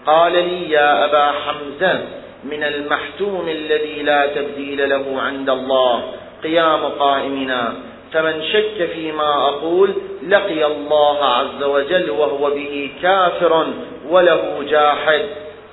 [0.06, 2.00] قال لي يا أبا حمزة
[2.44, 6.02] من المحتوم الذي لا تبديل له عند الله
[6.42, 7.74] قيام قائمنا.
[8.12, 9.94] فمن شك فيما أقول
[10.28, 13.66] لقي الله عز وجل وهو به كافر
[14.08, 15.22] وله جاحد.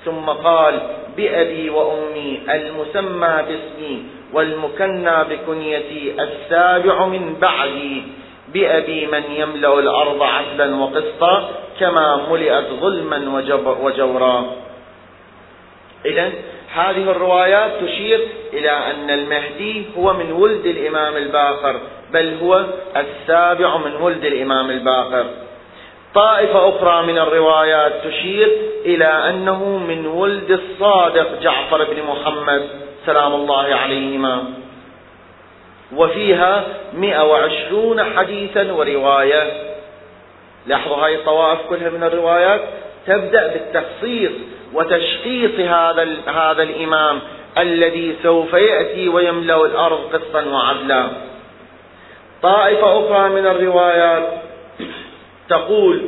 [0.04, 0.74] ثم قال
[1.16, 4.02] بأبي وأمي المسمى باسمي
[4.32, 8.02] والمكنى بكنيتي السابع من بعدي.
[8.54, 11.48] بأبي من يملأ الأرض عدلا وقسطا
[11.80, 13.18] كما ملئت ظلما
[13.82, 14.36] وجورا.
[16.06, 16.32] إذا
[16.74, 21.80] هذه الروايات تشير إلى أن المهدي هو من ولد الإمام الباقر
[22.12, 22.64] بل هو
[22.96, 25.24] السابع من ولد الإمام الباقر
[26.14, 28.48] طائفة أخرى من الروايات تشير
[28.84, 32.68] إلى أنه من ولد الصادق جعفر بن محمد
[33.06, 34.44] سلام الله عليهما.
[35.96, 39.70] وفيها 120 حديثا ورواية.
[40.66, 42.60] لاحظوا هذه الطوائف كلها من الروايات؟
[43.10, 44.32] تبدأ بالتخصيص
[44.74, 47.20] وتشخيص هذا هذا الإمام
[47.58, 51.08] الذي سوف يأتي ويملأ الأرض قسطا وعدلا.
[52.42, 54.28] طائفة أخرى من الروايات
[55.48, 56.04] تقول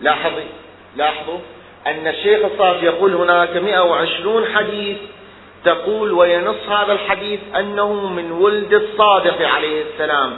[0.00, 0.40] لاحظوا
[0.96, 1.38] لاحظوا
[1.86, 4.96] أن الشيخ الصافي يقول هناك 120 حديث
[5.64, 10.32] تقول وينص هذا الحديث أنه من ولد الصادق عليه السلام.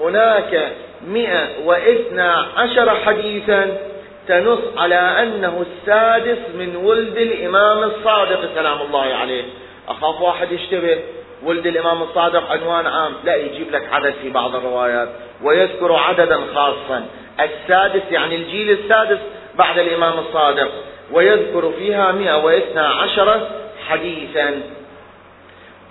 [0.00, 0.72] هناك
[1.08, 3.78] 112 حديثا
[4.28, 9.42] تنص على أنه السادس من ولد الإمام الصادق سلام الله عليه.
[9.88, 10.98] أخاف واحد يشتبه.
[11.42, 13.12] ولد الإمام الصادق عنوان عام.
[13.24, 15.08] لا يجيب لك عدد في بعض الروايات.
[15.42, 17.06] ويذكر عددا خاصا.
[17.40, 19.18] السادس يعني الجيل السادس
[19.54, 20.70] بعد الإمام الصادق.
[21.12, 23.48] ويذكر فيها 112
[23.88, 24.60] حديثا.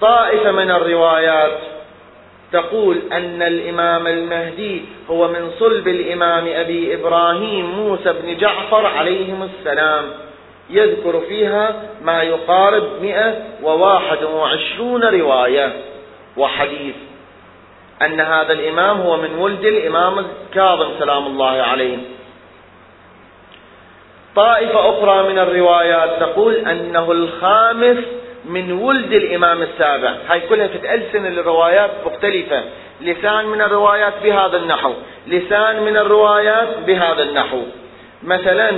[0.01, 1.74] طائفة من الروايات.
[2.55, 10.03] تقول أن الإمام المهدي هو من صلب الإمام أبي إبراهيم موسى بن جعفر عليهم السلام.
[10.69, 15.73] يذكر فيها ما يقارب 121 رواية.
[16.37, 16.95] وحديث
[18.01, 21.97] أن هذا الإمام هو من ولد الإمام الكاظم سلام الله عليه.
[24.35, 27.97] طائفة أخرى من الروايات تقول أنه الخامس
[28.47, 30.15] من ولد الإمام السابع.
[30.27, 32.63] هاي كلها تتألسن الروايات مختلفة.
[33.01, 34.93] لسان من الروايات بهذا النحو.
[35.27, 37.62] لسان من الروايات بهذا النحو.
[38.23, 38.71] مثلا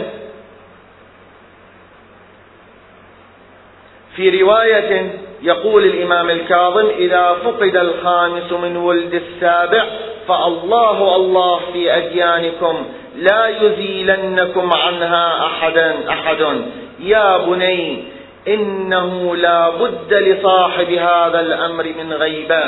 [4.15, 9.85] في رواية يقول الإمام الكاظم إذا فقد الخامس من ولد السابع
[10.27, 16.61] فالله الله في أديانكم لا يزيلنكم عنها أحدا أحد
[16.99, 18.03] يا بني
[18.47, 22.63] إنه لا بد لصاحب هذا الأمر من غيبة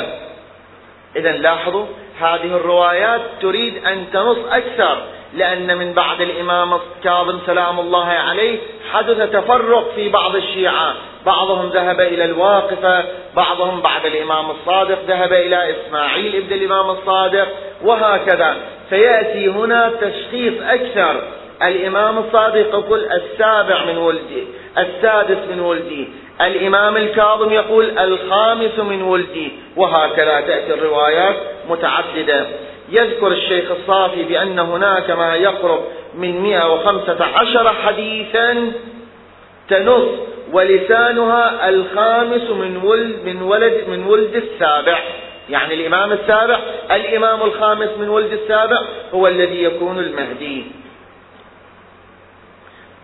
[1.16, 1.86] إذا لاحظوا
[2.20, 5.02] هذه الروايات تريد أن تنص أكثر
[5.34, 8.58] لأن من بعد الإمام الكاظم سلام الله عليه
[8.92, 10.94] حدث تفرق في بعض الشيعة.
[11.26, 13.04] بعضهم ذهب إلى الواقفة
[13.36, 17.48] بعضهم بعد الإمام الصادق ذهب إلى إسماعيل ابن الإمام الصادق
[17.82, 18.56] وهكذا.
[18.90, 21.22] فيأتي هنا تشخيص أكثر.
[21.62, 24.44] الإمام الصادق يقول السابع من ولدي
[24.78, 26.08] السادس من ولدي.
[26.40, 29.52] الإمام الكاظم يقول الخامس من ولدي.
[29.76, 31.36] وهكذا تأتي الروايات
[31.68, 32.46] متعددة.
[32.90, 35.80] يذكر الشيخ الصافي بأن هناك ما يقرب
[36.14, 38.72] من 115 حديثا
[39.68, 40.08] تنص
[40.52, 44.98] ولسانها الخامس من ولد من ولد من ولد السابع.
[45.50, 46.58] يعني الإمام السابع
[46.90, 48.78] الإمام الخامس من ولد السابع
[49.14, 50.64] هو الذي يكون المهدي.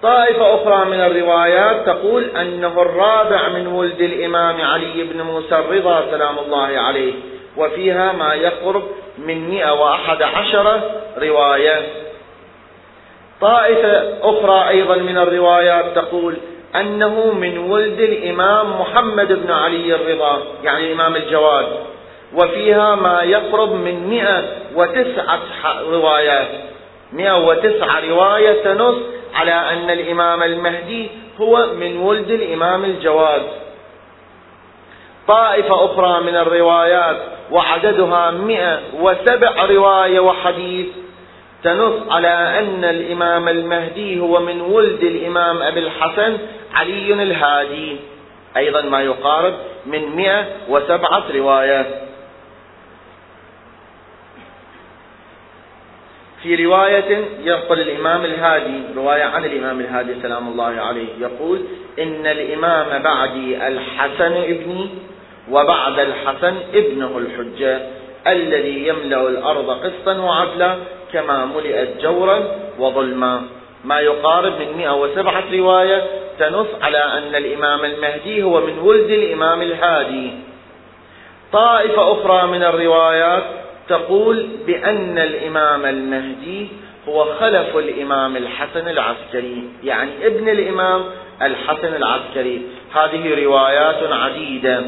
[0.07, 6.38] طائفة أخرى من الروايات تقول أنه الرابع من ولد الإمام علي بن موسى الرضا سلام
[6.38, 7.12] الله عليه
[7.57, 8.83] وفيها ما يقرب
[9.19, 10.81] من 111
[11.19, 11.83] رواية.
[13.40, 16.37] طائفة أخرى أيضا من الروايات تقول
[16.77, 21.66] أنه من ولد الإمام محمد بن علي الرضا يعني الإمام الجواد.
[22.35, 26.49] وفيها ما يقرب من 109 روايات.
[27.12, 28.97] 109 رواية تنص
[29.37, 33.42] على أن الإمام المهدي هو من ولد الإمام الجواد.
[35.29, 37.16] طائفة أخرى من الروايات
[37.51, 40.87] وعددها مئة وسبع رواية وحديث
[41.64, 46.38] تنص على أن الإمام المهدي هو من ولد الإمام أبي الحسن
[46.75, 47.96] علي الهادي.
[48.57, 49.55] أيضا ما يقارب
[49.87, 51.25] من مئة وسبعة
[56.47, 61.61] في رواية ينقل الإمام الهادي رواية عن الإمام الهادي سلام الله عليه يقول
[61.99, 64.89] إن الإمام بعدي الحسن ابني
[65.51, 67.81] وبعد الحسن ابنه الحجة
[68.27, 70.77] الذي يملأ الأرض قسطا وعدلا
[71.12, 72.43] كما ملئت جورا
[72.79, 73.43] وظلما.
[73.85, 76.03] ما يقارب من 107 رواية
[76.39, 80.31] تنص على أن الإمام المهدي هو من ولد الإمام الهادي.
[81.53, 83.45] طائفة أخرى من الروايات
[83.89, 86.68] تقول بأن الإمام المهدي
[87.09, 91.05] هو خلف الإمام الحسن العسكري يعني ابن الإمام
[91.43, 92.62] الحسن العسكري.
[92.95, 94.84] هذه روايات عديدة.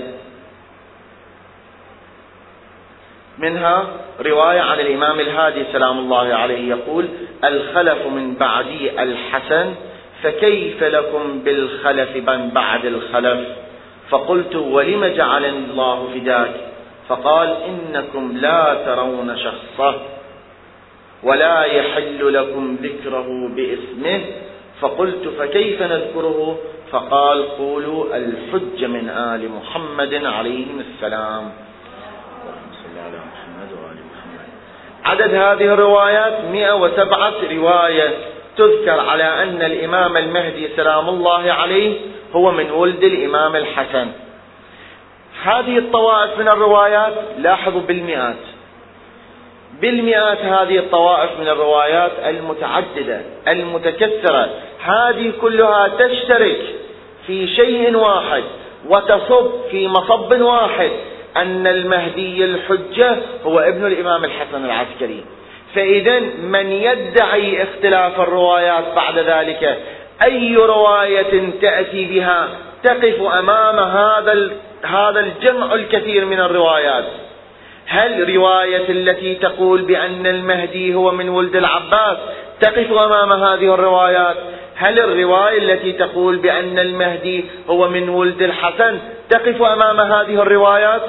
[3.39, 3.87] منها
[4.21, 7.09] رواية عن الإمام الهادي سلام الله عليه يقول
[7.45, 9.75] الخلف من بعدي الحسن
[10.23, 13.49] فكيف لكم بالخلف من بعد الخلف؟
[14.11, 16.68] فقلت ولم جعلني الله فداك؟
[17.09, 20.01] فقال إنكم لا ترون شخصه
[21.23, 24.21] ولا يحل لكم ذكره باسمه.
[24.81, 26.59] فقلت فكيف نذكره؟
[26.91, 31.51] فقال قولوا الحج من آل محمد عليهم السلام.
[33.05, 34.47] على محمد وآل محمد.
[35.05, 38.15] عدد هذه الروايات 107 رواية.
[38.57, 42.01] تذكر على أن الإمام المهدي سلام الله عليه
[42.33, 44.09] هو من ولد الإمام الحسن.
[45.43, 48.37] هذه الطوائف من الروايات لاحظوا بالمئات.
[49.81, 54.49] بالمئات هذه الطوائف من الروايات المتعددة المتكثرة.
[54.85, 56.61] هذه كلها تشترك
[57.27, 58.43] في شيء واحد
[58.89, 60.91] وتصب في مصب واحد
[61.37, 63.17] أن المهدي الحجة
[63.47, 65.25] هو ابن الإمام الحسن العسكري.
[65.75, 69.79] فإذا من يدعي اختلاف الروايات بعد ذلك
[70.23, 72.49] أي رواية تأتي بها
[72.83, 74.51] تقف أمام هذا
[74.85, 77.05] هذا الجمع الكثير من الروايات.
[77.87, 82.19] هل رواية التي تقول بأن المهدي هو من ولد العباس
[82.61, 84.37] تقف أمام هذه الروايات؟
[84.77, 88.99] هل الرواية التي تقول بأن المهدي هو من ولد الحسن
[89.31, 91.03] تقف أمام هذه الروايات؟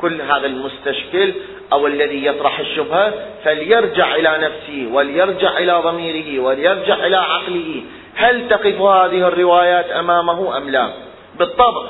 [0.00, 1.32] كل هذا المستشكل
[1.72, 3.12] أو الذي يطرح الشبهة
[3.44, 7.82] فليرجع إلى نفسه وليرجع إلى ضميره وليرجع إلى عقله.
[8.14, 10.90] هل تقف هذه الروايات أمامه أم لا؟
[11.38, 11.82] بالطبع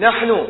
[0.00, 0.46] نحن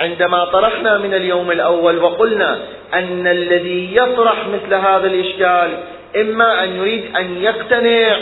[0.00, 2.58] عندما طرحنا من اليوم الأول وقلنا
[2.94, 5.78] أن الذي يطرح مثل هذا الإشكال
[6.16, 8.16] إما أن يريد أن يقتنع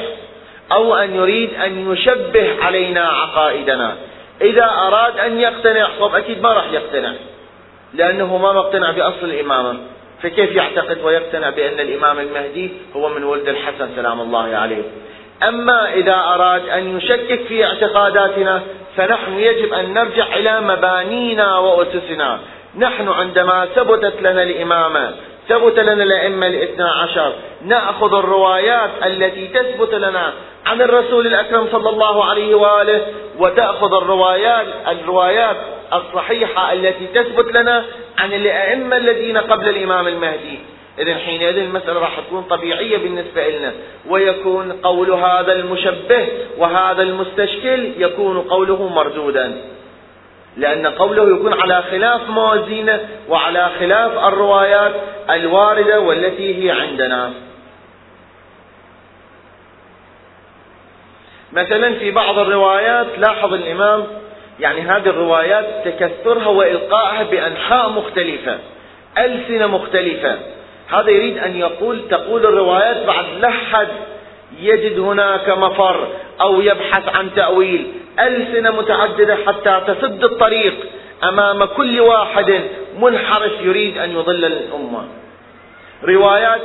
[0.72, 3.96] أو أن يريد أن يشبه علينا عقائدنا.
[4.40, 7.12] إذا أراد أن يقتنع طب أكيد ما راح يقتنع
[7.94, 9.76] لأنه ما مقتنع بأصل الإمامة.
[10.22, 14.82] فكيف يعتقد ويقتنع بأن الإمام المهدي هو من ولد الحسن سلام الله عليه؟
[15.42, 18.62] أما إذا أراد أن يشكك في اعتقاداتنا
[18.96, 22.38] فنحن يجب أن نرجع إلى مبانينا وأسسنا.
[22.78, 25.12] نحن عندما ثبتت لنا الإمامة
[25.48, 27.32] ثبت لنا الأئمة الاثنى عشر
[27.64, 30.32] نأخذ الروايات التي تثبت لنا
[30.66, 33.06] عن الرسول الأكرم صلى الله عليه وآله
[33.38, 35.56] وتأخذ الروايات الروايات
[35.92, 37.84] الصحيحة التي تثبت لنا
[38.18, 40.58] عن الأئمة الذين قبل الإمام المهدي.
[40.98, 43.72] إذا حينئذ المسألة راح تكون طبيعية بالنسبة لنا
[44.08, 46.28] ويكون قول هذا المشبه
[46.58, 49.62] وهذا المستشكل يكون قوله مردودا
[50.56, 54.92] لأن قوله يكون على خلاف موازينه وعلى خلاف الروايات
[55.30, 57.32] الواردة والتي هي عندنا.
[61.52, 64.06] مثلا في بعض الروايات لاحظ الإمام
[64.60, 68.58] يعني هذه الروايات تكثرها وإلقائها بأنحاء مختلفة
[69.18, 70.38] ألسنة مختلفة
[70.92, 73.88] هذا يريد أن يقول تقول الروايات بعد لحد
[74.60, 76.08] يجد هناك مفر
[76.40, 77.92] أو يبحث عن تأويل.
[78.20, 80.74] ألسنة متعددة حتى تسد الطريق
[81.24, 82.60] أمام كل واحد.
[83.00, 85.04] منحرف يريد أن يضل الأمة.
[86.04, 86.60] روايات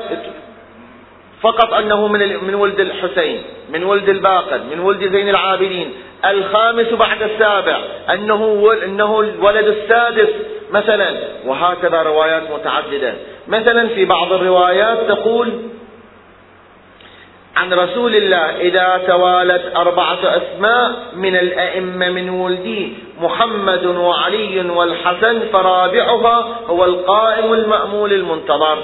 [1.41, 5.93] فقط أنه من من ولد الحسين من ولد الباقر من ولد زين العابدين.
[6.25, 7.79] الخامس بعد السابع
[8.13, 10.29] أنه أنه الولد السادس
[10.71, 11.09] مثلا.
[11.45, 13.13] وهكذا روايات متعددة.
[13.47, 15.51] مثلا في بعض الروايات تقول
[17.55, 26.59] عن رسول الله إذا توالت أربعة أسماء من الأئمة من ولدي محمد وعلي والحسن فرابعها
[26.67, 28.77] هو القائم المأمول المنتظر.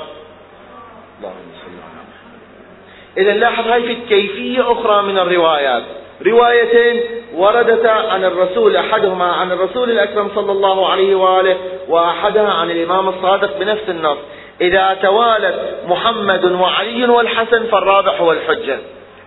[3.17, 5.83] إذا لاحظ هاي في كيفية أخرى من الروايات.
[6.25, 7.01] روايتين
[7.35, 11.57] وردتا عن الرسول أحدهما عن الرسول الأكرم صلى الله عليه وآله
[11.87, 14.17] وأحدها عن الإمام الصادق بنفس النص.
[14.61, 18.77] إذا توالت محمد وعلي والحسن فالرابع هو الحجة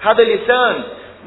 [0.00, 0.74] هذا لسان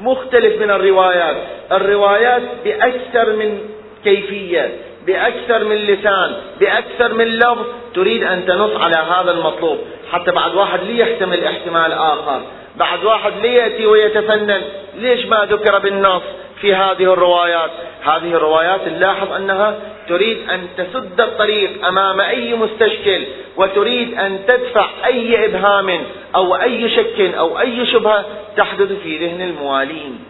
[0.00, 1.36] مختلف من الروايات.
[1.72, 3.58] الروايات بأكثر من
[4.04, 4.70] كيفية
[5.06, 7.66] بأكثر من لسان بأكثر من لفظ.
[7.94, 9.78] تريد أن تنص على هذا المطلوب.
[10.12, 12.40] حتى بعد واحد لي يحتمل احتمال آخر.
[12.76, 14.62] بعد واحد ليأتي ويتفنن.
[14.96, 16.22] ليش ما ذكر بالنص؟
[16.60, 17.70] في هذه الروايات.
[18.02, 25.44] هذه الروايات نلاحظ أنها تريد أن تسد الطريق أمام أي مستشكل وتريد أن تدفع أي
[25.44, 26.04] إبهام
[26.34, 28.24] أو أي شك أو أي شبهة
[28.56, 30.24] تحدث في ذهن الموالين.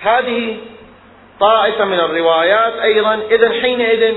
[0.00, 0.56] هذه
[1.40, 4.14] طائفة من الروايات أيضا إذا حينئذ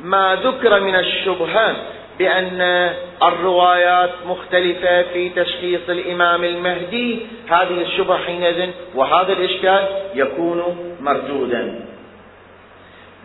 [0.00, 1.76] ما ذكر من الشبهات
[2.18, 2.90] بأن
[3.22, 7.18] الروايات مختلفة في تشخيص الإمام المهدي.
[7.48, 10.62] هذه الشبهة حينئذ وهذا الإشكال يكون
[11.00, 11.80] مردودا.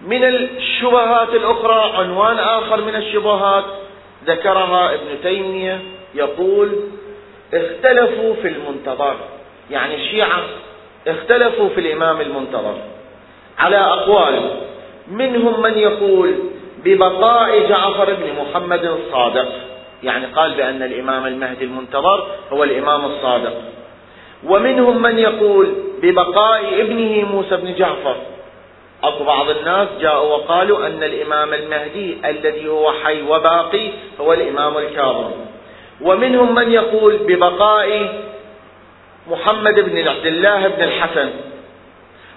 [0.08, 3.64] من الشبهات الأخرى عنوان آخر من الشبهات
[4.26, 5.80] ذكرها ابن تيمية
[6.16, 6.76] يقول
[7.54, 9.16] اختلفوا في المنتظر.
[9.72, 10.40] يعني الشيعة
[11.08, 12.76] اختلفوا في الإمام المنتظر.
[13.60, 14.50] على أقوال
[15.12, 16.36] منهم من يقول
[16.88, 19.48] ببقاء جعفر بن محمد الصادق.
[20.04, 23.54] يعني قال بأن الإمام المهدي المنتظر هو الإمام الصادق.
[24.48, 28.16] ومنهم من يقول ببقاء ابنه موسى بن جعفر.
[29.04, 33.90] أكو بعض الناس جاءوا وقالوا أن الإمام المهدي الذي هو حي وباقي
[34.22, 35.32] هو الإمام الكاظم.
[36.02, 38.20] ومنهم من يقول ببقاء
[39.28, 41.30] محمد بن عبد الله بن الحسن.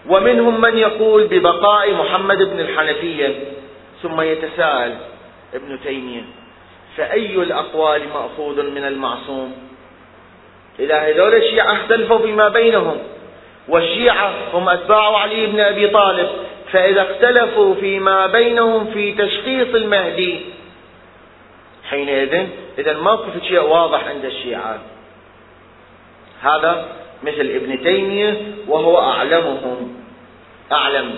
[0.09, 3.35] ومنهم من يقول ببقاء محمد بن الحنفية.
[4.03, 4.97] ثم يتساءل
[5.55, 6.23] ابن تيمية
[6.97, 9.53] فأي الأقوال مأخوذ من المعصوم؟
[10.79, 12.99] إذا هذول الشيعة اختلفوا فيما بينهم
[13.69, 16.29] والشيعة هم أتباع علي بن أبي طالب
[16.73, 20.41] فإذا اختلفوا فيما بينهم في تشخيص المهدي.
[21.91, 22.47] حينئذ
[22.79, 24.79] إذا موقف شيء واضح عند الشيعة.
[26.43, 26.87] هذا
[27.23, 28.37] مثل ابن تيمية
[28.69, 29.95] وهو أعلمهم
[30.73, 31.15] أعلم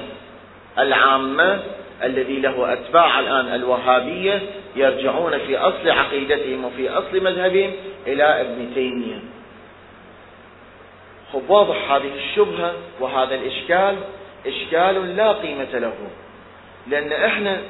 [0.78, 1.62] العامة
[2.02, 4.42] الذي له أتباع الآن الوهابية
[4.76, 7.72] يرجعون في أصل عقيدتهم وفي أصل مذهبهم
[8.06, 9.18] إلى ابن تيمية.
[11.32, 13.96] خب واضح هذه الشبهة وهذا الإشكال؟
[14.46, 15.92] إشكال لا قيمة له
[16.86, 17.60] لأن إحنا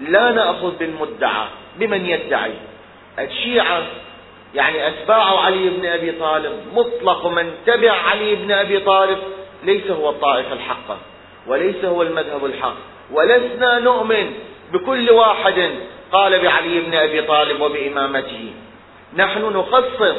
[0.00, 2.54] لا نأخذ بالمدعى بمن يدعي.
[3.18, 3.82] الشيعة
[4.54, 9.18] يعني أتباع علي بن أبي طالب مطلق من تبع علي بن أبي طالب
[9.64, 10.98] ليس هو الطائفة الحقة
[11.46, 12.76] وليس هو المذهب الحق.
[13.12, 14.32] ولسنا نؤمن
[14.72, 15.70] بكل واحد.
[16.12, 18.52] قال بعلي بن أبي طالب وبإمامته
[19.16, 20.16] نحن نخصص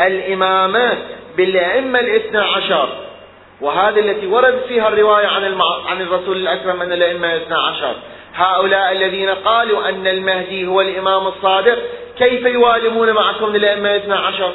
[0.00, 0.98] الإمامة
[1.36, 2.88] بالأئمة الاثنى عشر.
[3.60, 5.86] وهذه التي وردت فيها الرواية عن, المع...
[5.86, 7.94] عن الرسول الأكرم أن الأئمة الاثنى عشر.
[8.34, 11.78] هؤلاء الذين قالوا أن المهدي هو الإمام الصادق
[12.18, 14.52] كيف يوالمون معكم الأئمة الاثنى عشر؟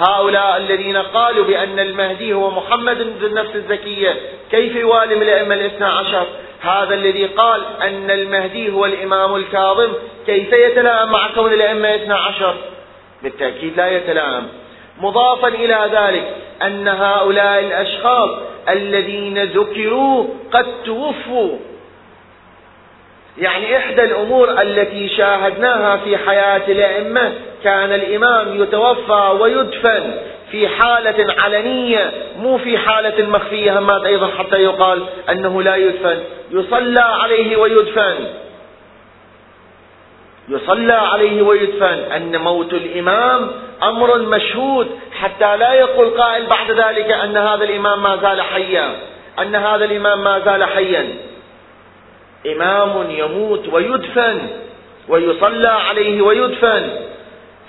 [0.00, 4.14] هؤلاء الذين قالوا بأن المهدي هو محمد ذو النفس الزكية.
[4.50, 6.26] كيف يوالم الأئمة الاثنى عشر؟
[6.60, 9.92] هذا الذي قال أن المهدي هو الإمام الكاظم.
[10.26, 12.54] كيف يتلائم مع كون الأئمة الاثنى عشر؟
[13.22, 14.48] بالتأكيد لا يتلائم.
[15.00, 18.30] مضافا إلى ذلك أن هؤلاء الأشخاص
[18.68, 21.58] الذين ذكروا قد توفوا.
[23.38, 27.32] يعني إحدى الأمور التي شاهدناها في حياة الأئمة
[27.64, 30.14] كان الإمام يتوفى ويدفن
[30.50, 36.18] في حالة علنية مو في حالة مخفية همات أيضا حتى يقال أنه لا يدفن.
[36.50, 38.14] يصلى عليه ويدفن.
[40.48, 42.12] يصلى عليه ويدفن.
[42.12, 43.50] أن موت الإمام
[43.82, 44.88] أمر مشهود
[45.20, 48.96] حتى لا يقول قائل بعد ذلك أن هذا الإمام ما زال حيا.
[49.38, 51.14] أن هذا الإمام ما زال حيا.
[52.46, 54.40] إمام يموت ويدفن
[55.08, 56.90] ويصلى عليه ويدفن.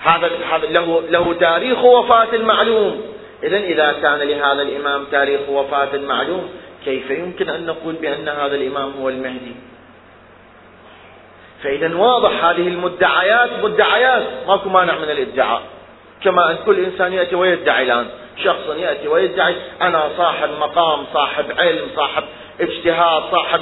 [0.02, 0.30] هذا
[0.70, 3.02] له له تاريخ وفاة معلوم.
[3.42, 6.48] إذا إذا كان لهذا الإمام تاريخ وفاة معلوم
[6.84, 9.54] كيف يمكن أن نقول بأن هذا الإمام هو المهدي؟
[11.62, 14.22] فإذا واضح هذه المدعيات مدعيات.
[14.48, 15.62] ماكو مانع من الإدعاء.
[16.24, 18.06] كما أن كل إنسان يأتي ويدعي الآن.
[18.44, 22.24] شخص يأتي ويدعي أنا صاحب مقام صاحب علم صاحب
[22.60, 23.60] اجتهاد صاحب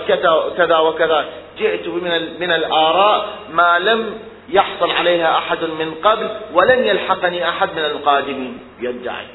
[0.56, 1.24] كذا وكذا.
[1.58, 7.84] جئت من من الآراء ما لم يحصل عليها أحد من قبل ولن يلحقني أحد من
[7.84, 8.58] القادمين.
[8.80, 9.26] يدعي.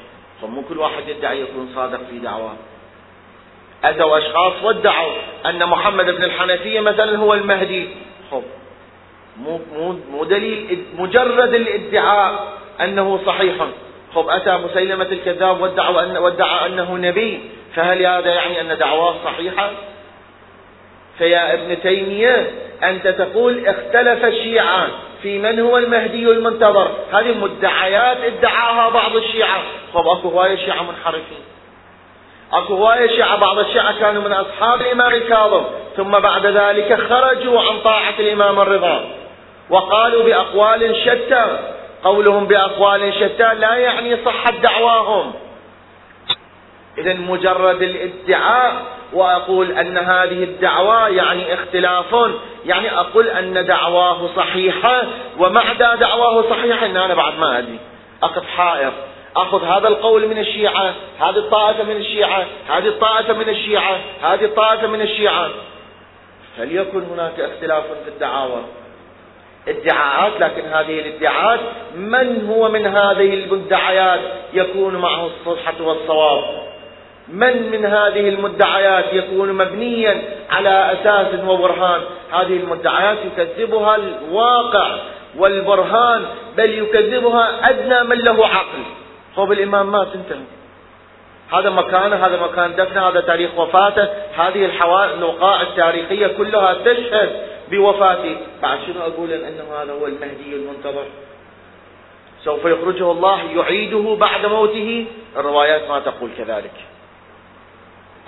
[0.42, 2.56] فمو كل واحد يدعي يكون صادق في دعواه
[3.84, 5.12] أتوا أشخاص وادعوا
[5.46, 7.88] أن محمد بن الحنفية مثلا هو المهدي.
[8.30, 8.42] خب
[9.36, 13.54] مو مو مو دليل مجرد الادعاء أنه صحيح.
[14.14, 17.40] خب أتى مسيلمة الكذاب وادعوا أن وادعى أنه نبي
[17.74, 19.70] فهل هذا يعني أن دعواه صحيحة؟
[21.18, 22.50] فيا ابن تيمية
[22.82, 24.88] أنت تقول اختلف الشيعة
[25.22, 26.90] في من هو المهدي المنتظر.
[27.12, 29.62] هذه مدعيات ادعاها بعض الشيعة.
[29.94, 31.40] خب أكو هواية شيعة منحرفين.
[32.52, 35.64] أكو هواية شيعة بعض الشيعة كانوا من أصحاب الإمام الكاظم
[35.96, 39.04] ثم بعد ذلك خرجوا عن طاعة الإمام الرضا.
[39.70, 41.58] وقالوا بأقوال شتى.
[42.04, 45.32] قولهم بأقوال شتى لا يعني صحة دعواهم.
[46.98, 52.30] إذا مجرد الادعاء وأقول أن هذه الدعوة يعني اختلاف
[52.64, 55.02] يعني أقول أن دعواه صحيحة
[55.38, 57.78] ومع دعواه صحيحة أن أنا بعد ما أدري.
[58.22, 58.92] أقف حائر
[59.36, 64.86] أخذ هذا القول من الشيعة هذه الطائفة من الشيعة هذه الطائفة من الشيعة هذه الطائفة
[64.86, 65.48] من الشيعة.
[66.58, 68.62] فليكن هناك اختلاف في الدعاوى.
[69.68, 71.60] ادعاءات لكن هذه الادعاءات
[71.96, 74.20] من هو من هذه المدعيات
[74.52, 76.75] يكون معه الصحة والصواب؟
[77.28, 82.00] من من هذه المدعيات يكون مبنيا على أساس وبرهان؟
[82.32, 84.96] هذه المدعيات يكذبها الواقع
[85.38, 86.24] والبرهان
[86.56, 88.82] بل يكذبها أدنى من له عقل.
[89.36, 90.38] هو الإمام مات انتهى.
[91.52, 94.08] هذا مكانه هذا مكان دفنه هذا تاريخ وفاته.
[94.36, 94.64] هذه
[95.14, 97.30] الوقائع التاريخية كلها تشهد
[97.70, 98.36] بوفاته.
[98.62, 101.04] بعد شنو أقول أنه هذا هو المهدي المنتظر؟
[102.44, 105.06] سوف يخرجه الله يعيده بعد موته؟
[105.36, 106.95] الروايات ما تقول كذلك.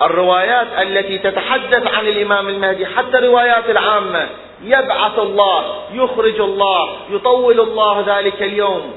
[0.01, 4.29] الروايات التي تتحدث عن الإمام المهدي حتى الروايات العامة.
[4.63, 8.93] يبعث الله يخرج الله يطول الله ذلك اليوم.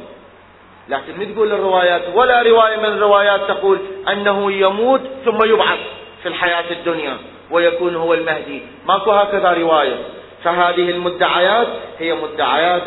[0.89, 3.79] لكن ما تقول الروايات؟ ولا رواية من الروايات تقول
[4.13, 5.79] أنه يموت ثم يبعث
[6.23, 7.17] في الحياة الدنيا
[7.51, 8.63] ويكون هو المهدي.
[8.87, 9.97] ماكو هكذا رواية.
[10.45, 12.87] فهذه المدعيات هي مدعيات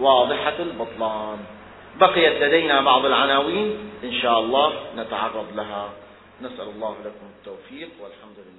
[0.00, 1.38] واضحة البطلان.
[2.00, 5.88] بقيت لدينا بعض العناوين إن شاء الله نتعرض لها.
[6.42, 8.55] نسأل الله لكم التوفيق والحمد لله.